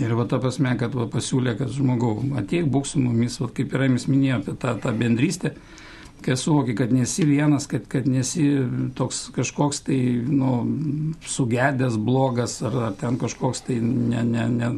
Ir 0.00 0.14
va 0.16 0.24
ta 0.24 0.38
prasme, 0.40 0.72
kad 0.80 0.94
va, 0.96 1.04
pasiūlė, 1.10 1.52
kad 1.58 1.72
žmogau, 1.72 2.14
ateik, 2.40 2.68
būk 2.72 2.88
su 2.88 3.00
mumis, 3.02 3.36
va, 3.42 3.50
kaip 3.52 3.74
yra 3.76 3.90
jis 3.90 4.08
minėjo 4.08 4.38
apie 4.40 4.54
tą, 4.62 4.72
tą 4.80 4.92
bendrystę, 4.96 5.52
kai 6.24 6.36
suvoki, 6.38 6.76
kad 6.78 6.94
nesi 6.94 7.26
vienas, 7.28 7.66
kad, 7.68 7.84
kad 7.90 8.06
nesi 8.08 8.46
toks 8.96 9.26
kažkoks 9.36 9.82
tai 9.88 9.98
nu, 10.24 10.62
sugedęs, 11.28 11.98
blogas 12.00 12.60
ar, 12.64 12.78
ar 12.88 12.96
ten 12.98 13.18
kažkoks 13.20 13.66
tai 13.66 13.80
ne, 13.82 14.22
ne, 14.24 14.46
ne, 14.48 14.70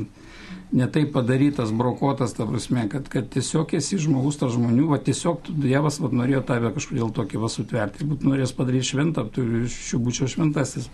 ne 0.75 0.89
taip 0.91 1.13
padarytas, 1.15 1.71
brokuotas, 1.77 2.35
ta 2.35 2.49
prasme, 2.49 2.89
kad, 2.91 3.07
kad 3.13 3.29
tiesiog 3.31 3.77
esi 3.79 4.01
žmogus, 4.03 4.41
tas 4.41 4.55
žmonių, 4.57 4.89
va 4.91 4.99
tiesiog 4.99 5.53
Dievas 5.63 6.01
va, 6.03 6.11
norėjo 6.11 6.43
tave 6.49 6.73
kažkodėl 6.75 7.13
tokį 7.15 7.45
va 7.45 7.53
sutverti, 7.53 8.09
būtų 8.09 8.33
norėjęs 8.33 8.57
padaryti 8.57 8.91
šventą, 8.91 9.29
tu 9.31 9.45
iš 9.63 9.79
šių 9.91 10.03
būčiau 10.09 10.33
šventasis. 10.35 10.91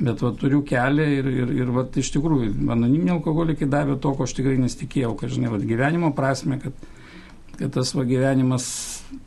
Bet 0.00 0.22
va, 0.24 0.32
turiu 0.34 0.62
kelią 0.66 1.04
ir, 1.18 1.28
ir, 1.28 1.52
ir 1.62 1.70
va, 1.74 1.84
iš 1.84 2.10
tikrųjų, 2.14 2.54
anoniminiai 2.72 3.14
alkoholikai 3.18 3.68
davė 3.70 3.98
to, 4.02 4.14
ko 4.16 4.26
aš 4.26 4.34
tikrai 4.38 4.56
nesitikėjau, 4.58 5.12
kad, 5.20 5.30
žinai, 5.34 5.50
va, 5.52 5.60
gyvenimo 5.62 6.10
prasme, 6.16 6.58
kad, 6.62 6.86
kad 7.58 7.74
tas 7.76 7.92
va, 7.94 8.06
gyvenimas 8.08 8.64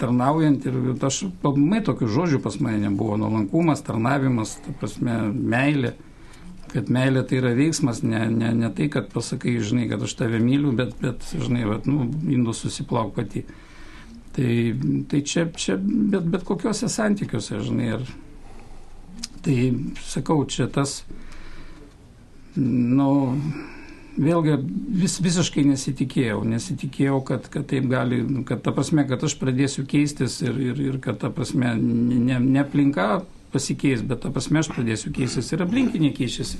tarnaujant 0.01 0.65
ir 0.65 0.79
aš, 1.05 1.21
mai 1.55 1.83
tokių 1.85 2.09
žodžių 2.17 2.41
pas 2.43 2.57
mane 2.63 2.81
nebuvo, 2.87 3.19
nuolankumas, 3.21 3.85
tarnavimas, 3.85 4.57
ta 4.65 4.73
prasme, 4.81 5.19
meilė, 5.31 5.93
kad 6.73 6.89
meilė 6.91 7.23
tai 7.29 7.39
yra 7.39 7.53
veiksmas, 7.55 8.01
ne, 8.03 8.25
ne, 8.33 8.51
ne 8.57 8.73
tai, 8.75 8.89
kad 8.91 9.07
pasakai, 9.13 9.55
žinai, 9.63 9.87
kad 9.93 10.03
aš 10.03 10.17
tave 10.19 10.41
myliu, 10.43 10.73
bet, 10.75 10.97
bet 10.99 11.23
žinai, 11.31 11.63
va, 11.69 11.79
nu, 11.87 12.09
indus 12.33 12.65
susiplauk 12.65 13.13
pati. 13.15 13.45
Tai, 14.35 14.51
tai 15.07 15.23
čia, 15.23 15.45
čia 15.55 15.77
bet, 15.79 16.25
bet 16.33 16.43
kokiuose 16.43 16.89
santykiuose, 16.91 17.61
žinai, 17.63 17.93
ir 17.95 18.07
Tai 19.45 19.57
sakau, 20.01 20.39
čia 20.49 20.65
tas, 20.73 21.03
nu, 22.57 23.09
vėlgi 24.17 24.55
vis, 25.01 25.19
visiškai 25.21 25.65
nesitikėjau, 25.69 26.39
nesitikėjau, 26.49 27.19
kad, 27.27 27.49
kad 27.53 27.67
taip 27.69 27.85
gali, 27.91 28.23
kad 28.47 28.63
ta 28.65 28.73
prasme, 28.75 29.05
kad 29.09 29.23
aš 29.27 29.35
pradėsiu 29.41 29.85
keistis 29.89 30.39
ir, 30.45 30.57
ir, 30.71 30.81
ir 30.87 30.97
kad 31.03 31.19
ta 31.21 31.29
prasme, 31.33 31.75
ne, 31.77 32.39
ne 32.39 32.63
aplinka 32.63 33.25
pasikeis, 33.53 34.03
bet 34.07 34.23
ta 34.23 34.31
prasme 34.33 34.63
aš 34.63 34.71
pradėsiu 34.73 35.13
keistis 35.15 35.51
ir 35.53 35.63
aplinkiniai 35.65 36.15
keičiasi. 36.15 36.59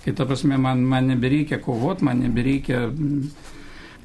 Kai 0.00 0.16
ta 0.16 0.24
prasme, 0.24 0.56
man, 0.56 0.86
man 0.88 1.10
nebereikia 1.10 1.60
kovoti, 1.60 2.06
man 2.08 2.22
nebereikia 2.24 2.86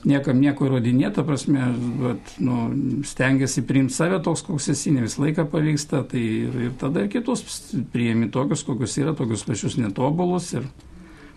niekam 0.06 0.40
nieko 0.42 0.68
įrodinėta, 0.70 1.26
prasme, 1.28 1.68
bet, 2.02 2.34
nu, 2.44 2.70
stengiasi 3.08 3.66
priimti 3.68 3.96
save 3.96 4.22
toks, 4.26 4.46
koks 4.48 4.70
esi, 4.76 4.94
ne 4.96 5.06
visą 5.06 5.26
laiką 5.26 5.48
pavyksta, 5.52 6.04
tai 6.10 6.24
ir, 6.46 6.58
ir 6.68 6.74
tada 6.80 7.06
ir 7.06 7.12
kitus 7.14 7.46
priimi 7.94 8.30
tokius, 8.34 8.66
kokius 8.68 8.98
yra, 9.02 9.16
tokius 9.18 9.46
pačius 9.48 9.80
netobulus 9.82 10.54
ir 10.56 10.70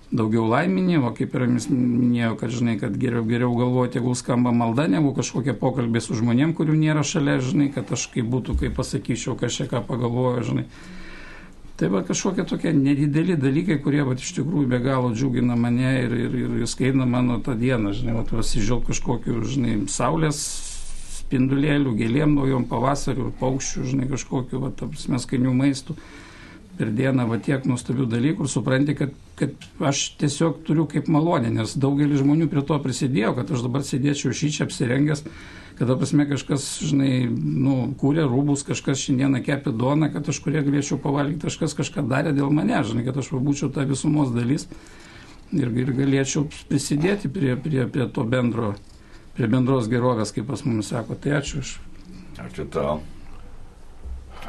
daugiau 0.09 0.47
laiminį, 0.49 1.01
o 1.05 1.11
kaip 1.17 1.35
ir 1.37 1.45
minėjau, 1.49 2.37
kad 2.41 2.53
žinai, 2.53 2.79
kad 2.81 2.95
geriau, 3.01 3.25
geriau 3.29 3.53
galvoti, 3.59 3.99
jeigu 3.99 4.15
skamba 4.17 4.55
malda, 4.57 4.87
negu 4.89 5.13
kažkokie 5.17 5.53
pokalbiai 5.59 6.05
su 6.05 6.17
žmonėm, 6.17 6.55
kurių 6.57 6.79
nėra 6.81 7.05
šalia, 7.05 7.37
žinai, 7.45 7.69
kad 7.75 7.93
aš 7.93 8.09
kaip 8.15 8.31
būtų, 8.33 8.57
kaip 8.63 8.79
pasakyčiau, 8.79 9.37
kažką 9.41 9.69
ką 9.73 9.85
pagalvoju, 9.91 10.47
žinai. 10.49 10.67
Tai 11.79 11.89
va 11.95 12.01
kažkokie 12.03 12.43
tokie 12.43 12.73
nedideli 12.75 13.37
dalykai, 13.39 13.77
kurie 13.83 14.01
va, 14.03 14.17
iš 14.19 14.33
tikrųjų 14.41 14.67
be 14.73 14.81
galo 14.83 15.13
džiugina 15.15 15.55
mane 15.55 15.93
ir, 16.01 16.15
ir, 16.27 16.33
ir 16.59 16.67
skaina 16.67 17.07
mano 17.07 17.37
tą 17.39 17.55
dieną, 17.59 17.93
žinai, 17.95 18.17
va, 18.17 18.25
pasižiūrėjau 18.27 18.81
kažkokiu, 18.89 19.37
žinai, 19.47 19.77
saulės 19.87 20.41
spindulėlių, 21.21 21.93
gėlėm 22.01 22.35
naujom 22.35 22.67
pavasariu, 22.67 23.29
paukščių, 23.39 23.85
žinai, 23.93 24.09
kažkokiu, 24.11 24.65
va, 24.65 24.73
mes 25.15 25.29
skanių 25.29 25.55
maistų 25.55 25.95
per 26.79 26.91
dieną, 26.95 27.27
va 27.29 27.39
tiek 27.43 27.65
nuostabių 27.69 28.07
dalykų 28.11 28.47
ir 28.47 28.51
supranti, 28.53 28.97
kad, 28.99 29.15
kad 29.39 29.69
aš 29.91 30.05
tiesiog 30.21 30.63
turiu 30.67 30.87
kaip 30.91 31.11
malonę, 31.11 31.51
nes 31.55 31.77
daugelis 31.77 32.23
žmonių 32.23 32.49
prie 32.53 32.63
to 32.67 32.79
prisidėjo, 32.83 33.35
kad 33.39 33.51
aš 33.55 33.65
dabar 33.67 33.87
sėdėčiau 33.87 34.35
šį 34.35 34.53
čia 34.57 34.69
apsirengęs 34.69 35.25
kada 35.79 35.95
pasme 35.97 36.27
kažkas, 36.27 36.65
žinai, 36.83 37.29
nu, 37.31 37.75
kūrė 38.01 38.25
rūbus, 38.27 38.65
kažkas 38.67 38.99
šiandieną 39.05 39.45
kepė 39.47 39.71
duoną, 39.79 40.09
kad 40.11 40.27
aš 40.29 40.41
kurie 40.43 40.63
galėčiau 40.67 40.99
pavalgyti, 41.03 41.45
kažkas 41.47 41.77
kažką 41.79 42.03
darė 42.11 42.33
dėl 42.35 42.51
mane, 42.55 42.81
žinai, 42.87 43.05
kad 43.07 43.21
aš 43.23 43.31
būčiau 43.37 43.71
ta 43.75 43.87
visumos 43.87 44.33
dalis 44.35 44.67
ir, 45.55 45.71
ir 45.71 45.93
galėčiau 45.95 46.49
prisidėti 46.71 47.31
prie, 47.31 47.55
prie, 47.63 47.85
prie 47.87 48.09
to 48.11 48.27
bendro, 48.27 48.73
prie 49.39 49.51
bendros 49.51 49.87
gerovės, 49.93 50.35
kaip 50.35 50.51
pas 50.51 50.67
mumis 50.67 50.91
sako. 50.91 51.15
Tai 51.15 51.39
ačiū 51.39 51.63
iš. 51.63 51.79
Ačiū 52.43 52.67
tau. 52.75 52.99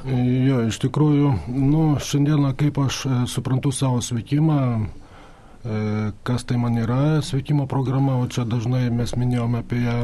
Jo, 0.07 0.63
iš 0.69 0.79
tikrųjų, 0.85 1.33
nu, 1.51 1.83
šiandieną 1.99 2.53
kaip 2.59 2.77
aš 2.79 3.03
e, 3.05 3.21
suprantu 3.27 3.73
savo 3.75 3.99
sveikimą, 4.05 4.59
e, 4.79 5.79
kas 6.23 6.47
tai 6.47 6.59
man 6.61 6.77
yra 6.79 7.19
sveikimo 7.25 7.67
programa, 7.67 8.19
o 8.21 8.27
čia 8.31 8.47
dažnai 8.47 8.87
mes 8.93 9.17
minėjome 9.19 9.63
apie 9.63 9.83
ją 9.83 9.99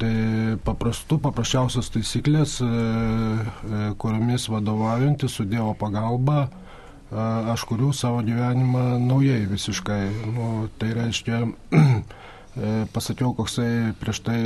Tai 0.00 0.56
paprastų, 0.64 1.18
paprasčiausios 1.20 1.90
taisyklės, 1.92 2.56
e, 2.64 2.66
e, 2.66 3.82
kuriomis 4.00 4.48
vadovaujantis 4.48 5.36
su 5.36 5.44
Dievo 5.44 5.74
pagalba, 5.78 6.46
e, 6.48 7.24
aš 7.52 7.66
kuriu 7.68 7.92
savo 7.92 8.22
gyvenimą 8.24 8.96
naujai 9.04 9.44
visiškai. 9.50 10.06
Nu, 10.32 10.48
tai 10.80 10.94
reiškia, 10.96 11.44
pasakiau, 12.94 13.30
koksai 13.36 13.92
prieš 14.00 14.22
tai, 14.24 14.40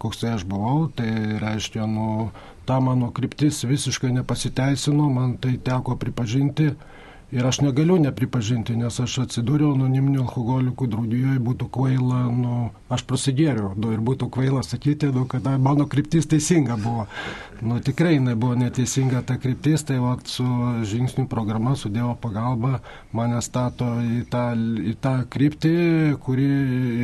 koksai 0.00 0.34
aš 0.38 0.48
buvau, 0.48 0.88
tai 0.96 1.38
reiškia, 1.40 1.84
nu, 1.86 2.30
ta 2.70 2.78
mano 2.80 3.10
kryptis 3.10 3.64
visiškai 3.64 4.12
nepasiteisino, 4.14 5.08
man 5.10 5.36
tai 5.42 5.56
teko 5.58 5.96
pripažinti. 5.98 6.68
Ir 7.34 7.46
aš 7.46 7.60
negaliu 7.62 7.96
nepripažinti, 7.98 8.76
nes 8.78 8.98
aš 9.02 9.16
atsidūriau 9.24 9.72
anoniminių 9.74 10.20
alkoholikų 10.22 10.86
draudijoje, 10.92 11.38
būtų 11.48 11.66
kvaila, 11.74 12.20
nu, 12.34 12.58
aš 12.94 13.02
prasigėriau, 13.10 13.72
nu, 13.78 13.90
ir 13.94 14.02
būtų 14.06 14.28
kvaila 14.34 14.62
sakyti, 14.66 15.10
nu, 15.14 15.24
kad 15.30 15.48
mano 15.62 15.88
kryptis 15.90 16.30
teisinga 16.30 16.76
buvo. 16.78 17.08
Nu, 17.58 17.80
tikrai 17.86 18.12
jinai 18.16 18.36
buvo 18.38 18.58
neteisinga 18.58 19.24
ta 19.26 19.38
kryptis, 19.42 19.86
tai 19.86 19.98
va, 20.02 20.12
su 20.30 20.46
žingsnių 20.92 21.26
programa, 21.30 21.74
su 21.74 21.90
Dievo 21.90 22.14
pagalba 22.22 22.78
mane 23.10 23.42
stato 23.46 23.96
į 23.98 24.22
tą, 24.30 24.46
į 24.92 24.94
tą 25.02 25.16
kryptį, 25.30 25.74
kuri 26.22 26.52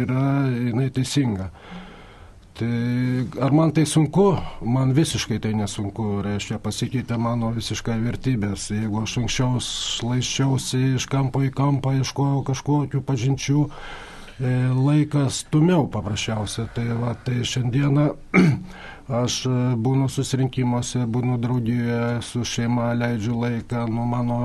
yra 0.05 0.29
jinai 0.47 0.93
teisinga. 0.95 1.51
Tai 2.57 3.29
ar 3.41 3.53
man 3.53 3.71
tai 3.71 3.85
sunku? 3.85 4.31
Man 4.65 4.95
visiškai 4.97 5.37
tai 5.45 5.51
nesunku, 5.59 6.23
reiškia 6.25 6.57
pasikeitė 6.65 7.19
mano 7.21 7.51
visiškai 7.53 7.99
vertybės. 8.01 8.71
Jeigu 8.73 9.03
aš 9.03 9.19
anksčiau 9.21 9.61
šlaiščiausi 9.61 10.81
iš 10.97 11.05
kampo 11.13 11.43
į 11.45 11.51
kampą, 11.53 11.93
ieškojau 12.01 12.41
kažkokių 12.49 13.03
pažinčių, 13.05 13.67
e, 13.69 14.55
laikas 14.73 15.43
tumiau 15.53 15.85
paprasčiausia. 15.93 16.65
Tai, 16.73 16.87
va, 17.03 17.13
tai 17.29 17.45
šiandieną 17.45 18.07
aš 19.21 19.43
būnu 19.77 20.09
susirinkimuose, 20.17 21.05
būnu 21.05 21.37
draudijoje, 21.45 22.23
su 22.25 22.41
šeima 22.41 22.95
leidžiu 22.97 23.37
laiką, 23.37 23.85
nu 23.93 24.09
mano 24.09 24.41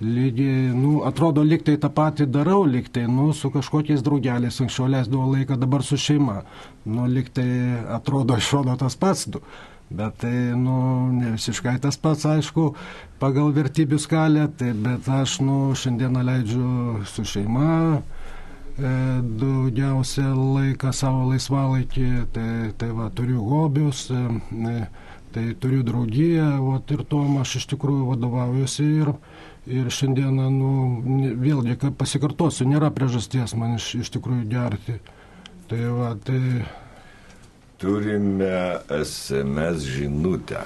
lygiai, 0.00 0.72
nu, 0.76 1.00
atrodo, 1.08 1.42
liktai 1.42 1.76
tą 1.80 1.88
patį 1.92 2.26
darau, 2.28 2.64
liktai, 2.68 3.06
nu, 3.08 3.30
su 3.32 3.48
kažkokiais 3.52 4.04
draugeliais, 4.04 4.60
anksčiau 4.60 4.90
leisdavau 4.92 5.30
laiką, 5.32 5.56
dabar 5.56 5.84
su 5.84 5.96
šeima. 5.96 6.42
Nu, 6.84 7.06
liktai 7.08 7.48
atrodo, 7.96 8.36
išrodo 8.36 8.76
tas 8.76 8.96
pats. 8.96 9.24
Du. 9.30 9.40
Bet 9.88 10.18
tai, 10.18 10.34
nu, 10.58 11.06
ne 11.14 11.30
visiškai 11.36 11.76
tas 11.80 11.96
pats, 12.02 12.26
aišku, 12.26 12.72
pagal 13.22 13.52
vertybių 13.54 14.00
skalę, 14.02 14.48
tai, 14.58 14.72
bet 14.74 15.06
aš, 15.06 15.38
nu, 15.46 15.70
šiandieną 15.78 16.24
leidžiu 16.26 16.70
su 17.06 17.22
šeima, 17.22 17.76
e, 17.94 18.90
daugiausia 19.22 20.32
laiką 20.34 20.90
savo 20.90 21.28
laisvalaikį, 21.30 22.08
tai, 22.34 22.50
tai 22.76 22.90
va, 22.98 23.06
turiu 23.14 23.46
hobius, 23.46 24.08
e, 24.10 24.80
tai 25.36 25.46
turiu 25.62 25.86
draugiją, 25.86 26.50
o 26.66 26.80
ir 26.90 27.06
tuom 27.06 27.38
aš 27.44 27.60
iš 27.60 27.70
tikrųjų 27.76 28.10
vadovaujuosi 28.10 28.90
ir, 29.04 29.14
Ir 29.66 29.88
šiandieną, 29.90 30.46
nu, 30.54 30.72
vėlgi, 31.42 31.74
pasikartosiu, 31.98 32.68
nėra 32.70 32.92
priežasties 32.94 33.56
man 33.58 33.74
iš, 33.74 33.96
iš 34.04 34.12
tikrųjų 34.14 34.44
gerti. 34.50 35.00
Tai 35.66 35.78
va, 35.90 36.12
tai... 36.22 36.38
Turime 37.82 38.78
SMS 38.94 39.82
žinutę. 39.90 40.60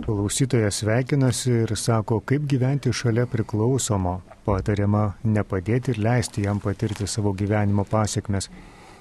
Klausytojas 0.00 0.80
sveikinasi 0.80 1.52
ir 1.66 1.74
sako, 1.76 2.22
kaip 2.24 2.46
gyventi 2.48 2.94
šalia 2.96 3.26
priklausomo. 3.28 4.14
Patariama 4.46 5.02
nepadėti 5.28 5.92
ir 5.92 6.00
leisti 6.00 6.46
jam 6.46 6.62
patirti 6.64 7.04
savo 7.06 7.34
gyvenimo 7.36 7.84
pasiekmes. 7.84 8.48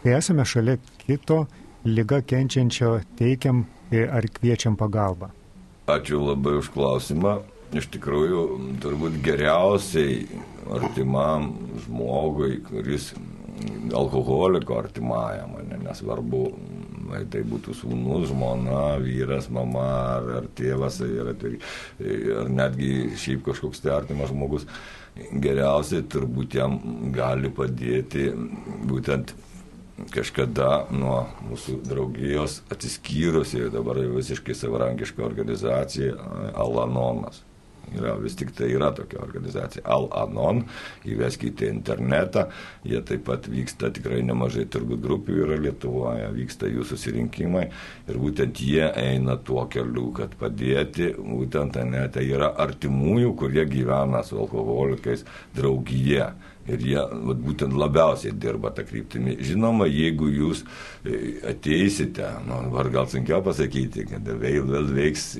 Kai 0.03 0.17
esame 0.17 0.43
šalia 0.43 0.75
kito, 0.99 1.45
lyga 1.87 2.19
kenčiančio, 2.27 2.97
teikiam 3.15 3.63
ar 3.95 4.27
kviečiam 4.35 4.75
pagalbą. 4.75 5.31
Ačiū 5.87 6.19
labai 6.19 6.59
už 6.59 6.73
klausimą 6.75 7.37
iš 7.77 7.89
tikrųjų 7.93 8.43
turbūt 8.81 9.19
geriausiai 9.25 10.23
artimam 10.73 11.51
žmogui, 11.85 12.59
kuris 12.65 13.11
alkoholiko 13.95 14.77
artimajam, 14.79 15.57
ne, 15.67 15.79
nesvarbu, 15.83 16.43
ar 17.15 17.25
tai 17.31 17.41
būtų 17.47 17.73
sūnus, 17.75 18.29
žmona, 18.29 18.99
vyras, 19.01 19.49
mama 19.53 19.85
ar, 20.15 20.29
ar 20.39 20.47
tėvas, 20.55 21.01
ar, 21.03 21.33
ar 21.33 22.53
netgi 22.53 22.93
šiaip 23.19 23.43
kažkoks 23.49 23.83
tai 23.83 23.93
artimas 23.97 24.31
žmogus, 24.31 24.67
geriausiai 25.33 26.05
turbūt 26.07 26.57
jam 26.59 26.79
gali 27.15 27.51
padėti 27.51 28.29
būtent 28.87 29.35
kažkada 30.13 30.85
nuo 30.95 31.25
mūsų 31.49 31.81
draugijos 31.89 32.61
atsiskyrusi 32.71 33.67
dabar 33.73 33.99
visiškai 34.15 34.55
savarankiška 34.55 35.25
organizacija 35.25 36.15
Alanonas. 36.55 37.43
Yra, 37.97 38.15
vis 38.21 38.35
tik 38.37 38.51
tai 38.57 38.69
yra 38.75 38.91
tokia 38.95 39.21
organizacija 39.23 39.85
Al-Anon, 39.89 40.61
įveskite 41.09 41.69
internetą, 41.69 42.45
jie 42.85 43.01
taip 43.05 43.25
pat 43.29 43.47
vyksta 43.49 43.89
tikrai 43.95 44.21
nemažai 44.27 44.67
turbūt 44.71 45.01
grupių 45.05 45.39
yra 45.45 45.57
Lietuvoje, 45.63 46.27
vyksta 46.35 46.69
jų 46.69 46.85
susirinkimai. 46.89 47.65
Ir 48.09 48.21
būtent 48.21 48.61
jie 48.61 48.85
eina 48.89 49.39
tuo 49.45 49.65
keliu, 49.71 50.09
kad 50.17 50.35
padėti, 50.39 51.11
būtent 51.17 51.79
ne, 51.89 52.05
tai 52.13 52.27
yra 52.29 52.53
artimųjų, 52.65 53.33
kurie 53.39 53.65
gyvena 53.69 54.23
su 54.25 54.37
alkoholikais 54.39 55.25
draugyje 55.57 56.29
ir 56.67 56.83
jie 56.83 57.01
vat, 57.01 57.39
būtent 57.43 57.75
labiausiai 57.77 58.33
dirba 58.37 58.71
tą 58.75 58.83
kryptimį. 58.87 59.37
Žinoma, 59.45 59.87
jeigu 59.89 60.29
jūs 60.33 60.63
e, 61.07 61.37
ateisite, 61.51 62.27
nu, 62.47 62.59
dabar 62.67 62.91
gal 62.93 63.09
sunkiau 63.11 63.41
pasakyti, 63.45 64.05
kad 64.09 64.27
vėl, 64.41 64.67
vėl 64.69 64.89
veiks 64.97 65.31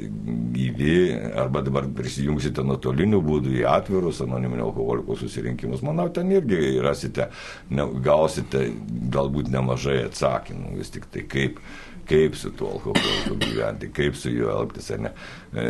gyvi, 0.55 0.95
arba 1.43 1.63
dabar 1.65 1.89
prisijungsite 1.97 2.65
nuotoliniu 2.65 3.21
būdu 3.25 3.53
į 3.60 3.67
atvirus 3.69 4.23
anoniminio 4.25 4.69
alkoholikų 4.69 5.19
susirinkimus, 5.23 5.84
manau, 5.86 6.10
ten 6.13 6.32
irgi 6.34 6.79
rasite, 6.86 7.29
ne, 7.73 7.86
gausite 8.05 8.69
galbūt 9.13 9.51
nemažai 9.53 10.01
atsakymų, 10.08 10.77
vis 10.79 10.93
tik 10.95 11.10
tai 11.13 11.25
kaip 11.29 11.62
kaip 12.10 12.36
su 12.36 12.52
tuo 12.58 12.74
alkoholiu 12.76 13.38
gyventi, 13.39 13.91
kaip 13.93 14.17
su 14.17 14.32
juo 14.34 14.52
elgtis, 14.56 14.89
ne. 14.98 15.12
E, 15.54 15.65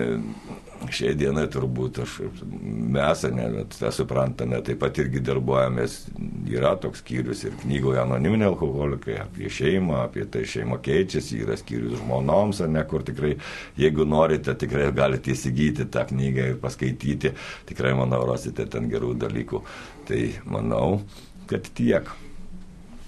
šiai 0.95 1.15
dienai 1.19 1.45
turbūt 1.51 1.99
aš, 2.05 2.13
mes, 2.95 3.23
ne, 3.35 3.65
tą 3.73 3.91
suprantame, 3.93 4.61
taip 4.65 4.79
pat 4.83 5.01
irgi 5.03 5.21
darbuojamės, 5.27 5.97
yra 6.49 6.71
toks 6.79 7.03
skyrius 7.03 7.43
ir 7.47 7.57
knygoje 7.63 7.99
anoniminė 8.03 8.47
alkoholikai, 8.49 9.17
apie 9.25 9.51
šeimą, 9.51 10.05
apie 10.05 10.23
tai 10.31 10.45
šeima 10.47 10.79
keičiasi, 10.85 11.41
yra 11.43 11.59
skyrius 11.59 11.99
žmonoms, 11.99 12.63
ne, 12.71 12.85
kur 12.87 13.03
tikrai, 13.07 13.35
jeigu 13.79 14.07
norite, 14.07 14.55
tikrai 14.59 14.87
galite 14.95 15.35
įsigyti 15.35 15.89
tą 15.91 16.07
knygą 16.13 16.53
ir 16.53 16.63
paskaityti, 16.63 17.35
tikrai, 17.69 17.93
manau, 17.99 18.23
rasite 18.29 18.67
ten 18.71 18.87
gerų 18.91 19.15
dalykų. 19.19 19.63
Tai 20.09 20.23
manau, 20.49 20.89
kad 21.49 21.67
tiek. 21.75 22.07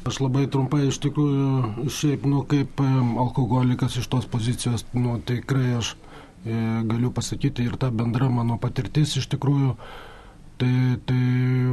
Aš 0.02 0.18
labai 0.24 0.48
trumpai 0.50 0.88
iš 0.88 0.98
tikrųjų, 1.04 1.88
šiaip, 1.94 2.24
nu, 2.26 2.42
kaip 2.50 2.80
alkoholikas 2.82 4.00
iš 4.02 4.08
tos 4.10 4.26
pozicijos, 4.26 4.82
nu, 4.98 5.20
tikrai 5.22 5.76
aš 5.78 5.92
e, 5.94 6.56
galiu 6.90 7.12
pasakyti 7.14 7.68
ir 7.70 7.78
ta 7.78 7.92
bendra 7.94 8.32
mano 8.34 8.58
patirtis 8.62 9.14
iš 9.22 9.30
tikrųjų, 9.36 9.76
tai, 10.62 10.74
tai 11.10 11.21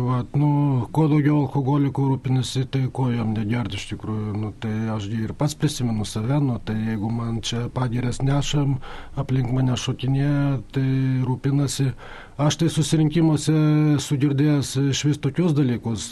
va, 0.01 0.23
nu, 0.41 0.51
kuo 0.95 1.07
daugiau 1.13 1.43
alkoholikų 1.45 2.07
rūpinasi, 2.15 2.65
tai 2.73 2.87
ko 2.95 3.11
jam 3.13 3.35
negerti 3.37 3.77
iš 3.79 3.89
tikrųjų, 3.93 4.37
nu, 4.41 4.53
tai 4.63 4.73
aš 4.95 5.11
ir 5.13 5.35
pats 5.39 5.57
prisimenu 5.59 6.07
save, 6.09 6.41
nu, 6.45 6.57
tai 6.65 6.79
jeigu 6.79 7.13
man 7.13 7.43
čia 7.45 7.67
pagirės 7.75 8.23
nešam, 8.25 8.79
aplink 9.21 9.53
mane 9.53 9.77
šokinėje, 9.77 10.41
tai 10.73 10.89
rūpinasi 11.29 11.93
Aš 12.39 12.55
tai 12.55 12.69
susirinkimuose 12.71 13.53
sugirdėjęs 13.99 14.69
iš 14.93 14.99
vis 15.09 15.17
tokius 15.19 15.57
dalykus. 15.59 16.05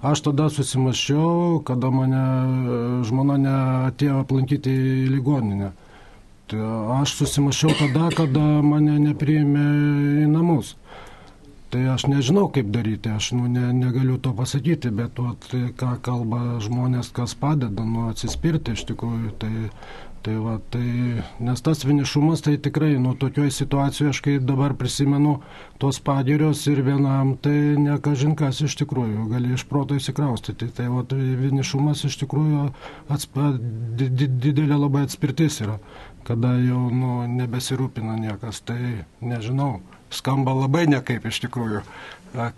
Aš 0.00 0.22
tada 0.24 0.46
susimaščiau, 0.48 1.58
kada 1.68 1.90
mane 1.92 2.22
žmona 3.04 3.36
neatėjo 3.42 4.22
aplankyti 4.22 4.72
į 4.72 5.10
ligoninę. 5.12 5.74
Tai 6.48 6.70
aš 6.96 7.12
susimaščiau 7.18 7.76
tada, 7.76 8.08
kada 8.16 8.46
mane 8.64 8.96
nepriėmė 9.04 9.66
į 10.24 10.30
namus. 10.32 10.72
Tai 11.66 11.80
aš 11.90 12.04
nežinau, 12.06 12.46
kaip 12.54 12.68
daryti, 12.70 13.10
aš 13.10 13.32
nu, 13.34 13.48
ne, 13.50 13.72
negaliu 13.74 14.20
to 14.22 14.30
pasakyti, 14.38 14.92
bet 14.94 15.18
vat, 15.18 15.48
ką 15.50 15.96
kalba 16.06 16.60
žmonės, 16.62 17.10
kas 17.14 17.34
padeda, 17.38 17.82
nu, 17.82 18.06
atsispirti 18.12 18.76
iš 18.76 18.84
tikrųjų, 18.92 19.32
tai 19.42 19.52
Tai 20.26 20.34
va, 20.42 20.56
tai, 20.74 21.22
nes 21.38 21.60
tas 21.62 21.84
vienišumas 21.86 22.40
tai 22.42 22.56
tikrai, 22.58 22.96
nu, 22.98 23.12
tokioje 23.14 23.52
situacijoje, 23.54 24.10
aš 24.10 24.20
kaip 24.24 24.46
dabar 24.48 24.72
prisimenu, 24.74 25.36
tos 25.78 26.00
pagirios 26.02 26.64
ir 26.66 26.80
vienam, 26.82 27.36
tai 27.38 27.54
ne 27.78 27.94
kažinkas 28.02 28.58
iš 28.66 28.74
tikrųjų, 28.80 29.28
gali 29.30 29.52
iš 29.54 29.62
proto 29.70 29.94
įsikraustyti. 29.94 30.66
Tai 30.74 30.88
va, 30.96 31.04
tai 31.06 31.20
vienišumas 31.44 32.02
iš 32.10 32.18
tikrųjų 32.24 32.64
atspa, 33.06 33.52
di, 33.54 34.10
di, 34.10 34.26
didelė 34.48 34.80
labai 34.80 35.04
atspirtis 35.06 35.60
yra, 35.62 35.78
kada 36.26 36.56
jau, 36.58 36.88
nu, 36.90 37.20
nebesirūpina 37.30 38.18
niekas, 38.24 38.64
tai 38.66 39.06
nežinau, 39.22 39.76
skamba 40.14 40.54
labai 40.56 40.86
nekaip 40.90 41.26
iš 41.26 41.40
tikrųjų. 41.46 41.82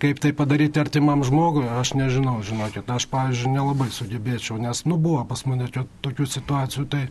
Kaip 0.02 0.18
tai 0.18 0.32
padaryti 0.34 0.80
artimam 0.82 1.22
žmogui, 1.22 1.66
aš 1.70 1.92
nežinau, 1.94 2.40
žinokit, 2.42 2.88
aš, 2.90 3.06
pavyzdžiui, 3.12 3.52
nelabai 3.54 3.90
sugebėčiau, 3.94 4.56
nes, 4.58 4.82
nu, 4.88 4.96
buvo 4.98 5.22
pas 5.28 5.44
mane 5.46 5.68
tokių 5.70 6.26
situacijų, 6.26 6.86
tai 6.90 7.04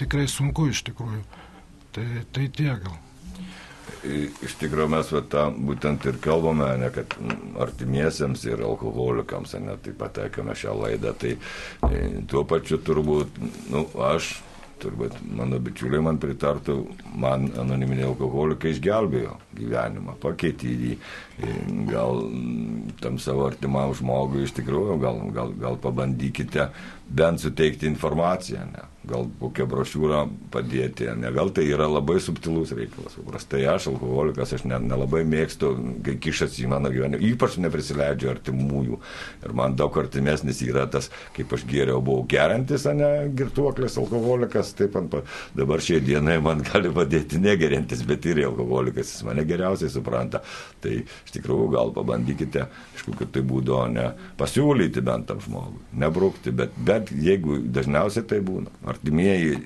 tikrai 0.00 0.24
sunku 0.30 0.70
iš 0.72 0.86
tikrųjų. 0.88 1.20
Tai, 1.94 2.06
tai 2.32 2.46
tiek 2.48 2.80
gal. 2.86 2.96
Iš 4.04 4.56
tikrųjų 4.60 4.88
mes 4.92 5.12
tą 5.32 5.44
būtent 5.52 6.04
ir 6.08 6.16
kalbame, 6.24 6.70
ne, 6.80 6.88
kad 6.92 7.12
artimiesiems 7.60 8.42
ir 8.48 8.64
alkoholikams, 8.64 9.54
ne, 9.60 9.76
taip 9.84 10.00
pat 10.00 10.16
taikome 10.18 10.56
šią 10.56 10.74
laidą, 10.80 11.12
tai 11.20 11.36
e, 11.36 12.02
tuo 12.28 12.44
pačiu 12.48 12.80
turbūt, 12.84 13.40
nu, 13.72 13.86
aš 14.08 14.34
turbūt 14.84 15.16
mano 15.36 15.58
bičiuliai 15.62 16.04
man 16.04 16.20
pritartų, 16.22 16.76
man 17.20 17.48
anoniminiai 17.60 18.08
alkoholikai 18.10 18.74
išgelbėjo 18.74 19.36
gyvenimą, 19.58 20.16
pakeitė 20.22 20.74
jį, 20.74 20.92
gal 21.90 22.22
tam 23.02 23.18
savo 23.22 23.48
artimam 23.48 23.94
žmogui 23.96 24.44
iš 24.46 24.54
tikrųjų, 24.60 24.98
gal, 25.02 25.22
gal, 25.34 25.54
gal 25.60 25.80
pabandykite 25.82 26.68
bent 27.08 27.40
suteikti 27.40 27.86
informaciją, 27.86 28.66
ne? 28.72 28.88
gal 29.04 29.26
kokią 29.40 29.66
brošiūrą 29.68 30.20
padėti, 30.52 31.06
ne 31.20 31.30
gal 31.34 31.50
tai 31.54 31.66
yra 31.68 31.86
labai 31.90 32.16
subtilus 32.24 32.72
reikalas. 32.76 33.16
Paprastai 33.18 33.64
aš, 33.68 33.90
alkoholikas, 33.92 34.54
aš 34.56 34.64
nelabai 34.70 35.24
ne 35.24 35.30
mėgstu, 35.34 35.72
kai 36.06 36.14
kišasi 36.24 36.64
į 36.64 36.70
mano 36.72 36.92
gyvenimą, 36.92 37.20
ypač 37.28 37.58
neprisileidžiu 37.60 38.30
artimųjų. 38.32 39.00
Ir 39.44 39.56
man 39.56 39.76
daug 39.76 39.96
artimesnis 40.00 40.62
yra 40.64 40.86
tas, 40.90 41.10
kaip 41.36 41.52
aš 41.56 41.66
geriau 41.68 42.00
buvau 42.04 42.24
gerintis, 42.30 42.86
o 42.88 42.94
ne 42.96 43.10
girtuoklis, 43.36 43.98
alkoholikas, 44.00 44.72
taip 44.78 44.96
ant 45.00 45.18
dabar 45.56 45.84
šiai 45.84 46.00
dienai 46.04 46.38
man 46.44 46.64
gali 46.70 46.92
padėti 46.94 47.40
negerintis, 47.42 48.06
bet 48.08 48.24
ir 48.30 48.44
alkoholikas, 48.48 49.12
jis 49.12 49.28
mane 49.28 49.44
geriausiai 49.48 49.92
supranta. 49.92 50.40
Tai 50.80 50.96
iš 51.04 51.36
tikrųjų 51.36 51.68
gal 51.76 51.92
pabandykite, 51.96 52.66
aišku, 52.96 53.18
kad 53.20 53.36
tai 53.36 53.44
būdu, 53.44 53.76
ne 53.92 54.08
pasiūlyti 54.40 55.04
bent 55.04 55.28
tam 55.28 55.44
žmogui, 55.44 55.84
nebrukti, 56.00 56.52
bet, 56.56 56.72
bet 56.94 57.12
jeigu 57.26 57.58
dažniausiai 57.74 58.26
tai 58.30 58.40
būna 58.44 58.72
artimieji 58.94 59.58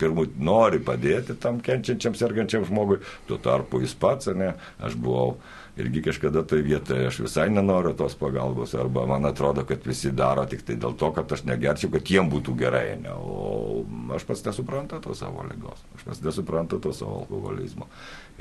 pirmų 0.00 0.26
nori 0.40 0.80
padėti 0.82 1.36
tam 1.40 1.60
kenčiančiam, 1.64 2.16
sergančiam 2.16 2.64
žmogui, 2.68 3.00
tuo 3.28 3.38
tarpu 3.42 3.82
jis 3.84 3.94
pats, 4.00 4.30
ne, 4.36 4.54
aš 4.80 4.96
buvau 5.00 5.34
irgi 5.80 6.02
kažkada 6.04 6.42
toje 6.48 6.64
vietoje, 6.66 7.06
aš 7.08 7.20
visai 7.24 7.46
nenoriu 7.52 7.92
tos 7.96 8.16
pagalbos, 8.18 8.74
arba 8.78 9.06
man 9.08 9.28
atrodo, 9.28 9.64
kad 9.68 9.84
visi 9.86 10.12
daro 10.16 10.44
tik 10.50 10.64
tai 10.66 10.76
dėl 10.80 10.96
to, 11.00 11.12
kad 11.16 11.32
aš 11.32 11.44
negerčiau, 11.48 11.92
kad 11.94 12.10
jiem 12.10 12.30
būtų 12.32 12.56
gerai, 12.60 12.84
ne, 13.00 13.14
o 13.14 13.84
aš 14.16 14.26
pats 14.28 14.44
nesuprantu 14.48 15.00
to 15.04 15.16
savo 15.16 15.46
lygos, 15.48 15.84
aš 15.96 16.06
pats 16.08 16.22
nesuprantu 16.26 16.80
to 16.82 16.94
savo 16.96 17.22
alkoholizmo 17.22 17.88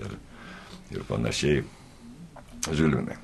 ir, 0.02 0.20
ir 0.96 1.08
panašiai. 1.12 1.66
Žilvinai, 2.60 3.16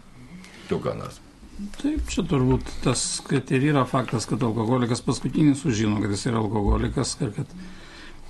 tu 0.69 0.79
ką 0.79 0.93
nors. 0.95 1.24
Taip, 1.55 2.03
čia 2.11 2.25
turbūt 2.27 2.67
tas, 2.83 3.01
kad 3.23 3.51
ir 3.55 3.69
yra 3.71 3.85
faktas, 3.87 4.25
kad 4.27 4.41
alkoholikas 4.43 4.99
paskutinis 5.05 5.61
sužino, 5.63 6.01
kad 6.03 6.11
jis 6.11 6.25
yra 6.27 6.41
alkoholikas 6.41 7.13
kad, 7.15 7.37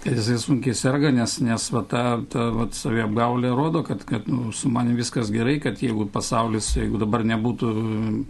kad 0.03 0.13
jisai 0.13 0.35
sunkiai 0.37 0.75
serga, 0.77 1.09
nes, 1.09 1.39
nes 1.41 1.63
va, 1.73 1.81
ta, 1.89 2.03
ta 2.29 2.43
va, 2.53 2.67
saviapgaulė 2.77 3.49
rodo, 3.57 3.81
kad, 3.87 4.03
kad 4.05 4.27
nu, 4.29 4.51
su 4.53 4.69
manim 4.69 4.99
viskas 4.99 5.31
gerai, 5.33 5.55
kad 5.63 5.81
jeigu 5.81 6.05
pasaulis, 6.13 6.67
jeigu 6.77 7.01
dabar 7.01 7.25
nebūtų 7.25 7.71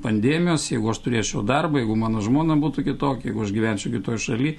pandemijos, 0.06 0.70
jeigu 0.72 0.94
aš 0.94 1.02
turėčiau 1.04 1.44
darbą, 1.44 1.82
jeigu 1.82 1.98
mano 2.00 2.24
žmona 2.24 2.56
būtų 2.62 2.86
kitokia, 2.88 3.34
jeigu 3.34 3.44
aš 3.44 3.52
gyvenčiau 3.58 3.92
kitoje 3.98 4.22
šalyje, 4.30 4.54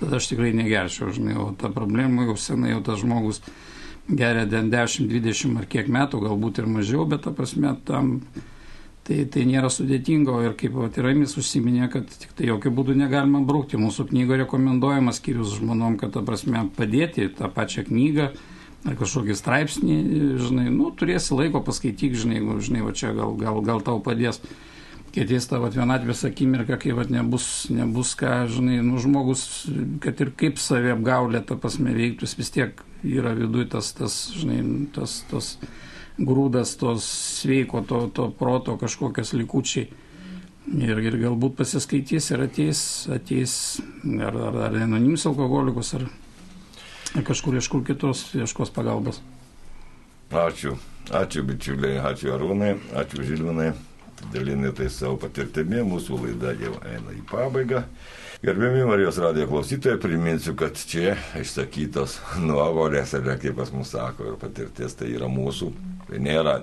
tada 0.00 0.22
aš 0.22 0.30
tikrai 0.30 0.54
negerčiau, 0.56 1.10
žinai, 1.12 1.36
o 1.36 1.50
ta 1.52 1.68
problema 1.74 2.24
jau 2.30 2.38
senai 2.40 2.72
jau 2.72 2.80
tas 2.88 3.04
žmogus 3.04 3.42
geria 4.08 4.48
10, 4.48 5.04
20 5.12 5.60
ar 5.60 5.68
kiek 5.76 5.92
metų, 5.92 6.22
galbūt 6.24 6.62
ir 6.64 6.72
mažiau, 6.78 7.04
bet 7.12 7.26
ta 7.28 7.34
prasme 7.36 7.76
tam 7.84 8.16
Tai, 9.02 9.16
tai 9.34 9.42
nėra 9.50 9.66
sudėtingo 9.72 10.36
ir 10.46 10.52
kaip 10.58 10.76
Iramis 11.00 11.34
užsiminė, 11.40 11.88
kad 11.90 12.06
tik 12.06 12.36
tai 12.38 12.46
jokių 12.46 12.70
būdų 12.76 12.94
negalima 13.00 13.40
brūkti. 13.42 13.80
Mūsų 13.82 14.06
knygo 14.12 14.38
rekomenduojamas 14.44 15.18
skyrius 15.18 15.56
žmonom, 15.58 15.96
kad 15.98 16.14
ta 16.14 16.22
prasme 16.22 16.68
padėti 16.76 17.26
tą 17.34 17.50
pačią 17.50 17.88
knygą 17.88 18.28
ar 18.86 18.98
kažkokį 18.98 19.34
straipsnį, 19.38 19.96
žinai, 20.42 20.68
nu, 20.74 20.92
turėsi 20.94 21.34
laiko 21.34 21.62
paskaityk, 21.66 22.14
žinai, 22.18 22.38
jeigu, 22.38 22.56
žinai, 22.62 22.86
va 22.86 22.94
čia 22.98 23.10
gal, 23.14 23.34
gal, 23.38 23.58
gal 23.66 23.82
tau 23.82 23.98
padės. 24.02 24.38
Kai 25.12 25.26
ateis 25.26 25.50
tavo 25.50 25.68
vienatvės 25.70 26.22
akimirka, 26.30 26.78
kai 26.80 26.94
va, 26.96 27.02
nebus, 27.10 27.46
nebus 27.74 28.14
ką, 28.18 28.46
žinai, 28.54 28.80
nu, 28.86 29.02
žmogus, 29.02 29.44
kad 30.02 30.22
ir 30.22 30.30
kaip 30.38 30.62
savi 30.62 30.94
apgaulė, 30.94 31.42
ta 31.46 31.58
prasme, 31.58 31.90
veiktus, 31.94 32.38
vis 32.38 32.54
tiek 32.54 32.86
yra 33.02 33.34
viduje 33.36 33.68
tas, 33.74 33.90
tas, 33.98 34.18
žinai, 34.38 34.62
tas, 34.94 35.20
tas, 35.30 35.56
tas 35.58 35.90
grūdas 36.18 36.76
tos 36.80 37.06
sveiko, 37.40 37.82
to, 37.88 38.06
to 38.14 38.28
proto 38.38 38.76
kažkokios 38.80 39.34
likučiai. 39.38 39.88
Ir, 40.78 41.00
ir 41.02 41.16
galbūt 41.18 41.56
pasiskaitys 41.58 42.30
ir 42.30 42.44
ateis, 42.44 42.80
ateis 43.10 43.54
ar, 44.22 44.36
ar, 44.36 44.58
ar 44.68 44.76
anonimis 44.84 45.26
alkoholikus, 45.26 45.90
ar, 45.98 46.04
ar 47.16 47.24
kažkur 47.26 47.58
ieškur 47.58 47.82
kitos 47.88 48.28
ieškos 48.38 48.70
pagalbos. 48.74 49.18
Ačiū, 50.32 50.76
ačiū 51.10 51.42
bičiuliai, 51.44 51.98
ačiū 52.08 52.30
Arūnai, 52.32 52.76
ačiū 52.96 53.26
Žilvinai, 53.26 53.72
dalinai 54.32 54.70
tai 54.72 54.86
savo 54.88 55.18
patirtimi, 55.20 55.82
mūsų 55.84 56.20
laida 56.22 56.54
jau 56.56 56.78
eina 56.88 57.12
į 57.18 57.24
pabaigą. 57.28 57.82
Gerbiami 58.42 58.84
Marijos 58.84 59.18
radijo 59.18 59.46
klausytojai, 59.46 60.00
priminsiu, 60.00 60.56
kad 60.58 60.74
čia 60.86 61.12
išsakytos 61.38 62.16
nuovolės, 62.48 63.12
ar 63.14 63.36
kaip 63.38 63.54
pas 63.54 63.70
mus 63.70 63.92
sako, 63.94 64.32
ir 64.32 64.40
patirtis 64.40 64.96
tai 64.98 65.12
yra 65.14 65.28
mūsų. 65.30 65.68
Tai 66.08 66.18
nėra 66.18 66.56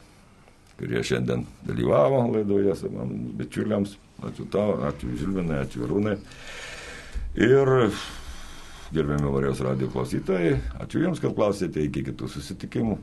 kurie 0.79 1.03
šiandien 1.05 1.45
dalyvavo 1.67 2.25
laidoje, 2.36 2.75
savo 2.77 3.05
bičiuliams. 3.39 3.97
Ačiū 4.21 4.45
tau, 4.53 4.75
ačiū 4.86 5.15
Žilvinai, 5.17 5.63
ačiū 5.65 5.88
Rūnai. 5.89 6.17
Ir 7.41 7.71
gerbiami 8.93 9.31
Marijos 9.31 9.61
radio 9.63 9.87
klausytojai. 9.91 10.57
Ačiū 10.83 11.01
Jums, 11.05 11.21
kad 11.23 11.35
klausėte 11.37 11.83
iki 11.85 12.03
kitų 12.09 12.27
susitikimų. 12.31 12.97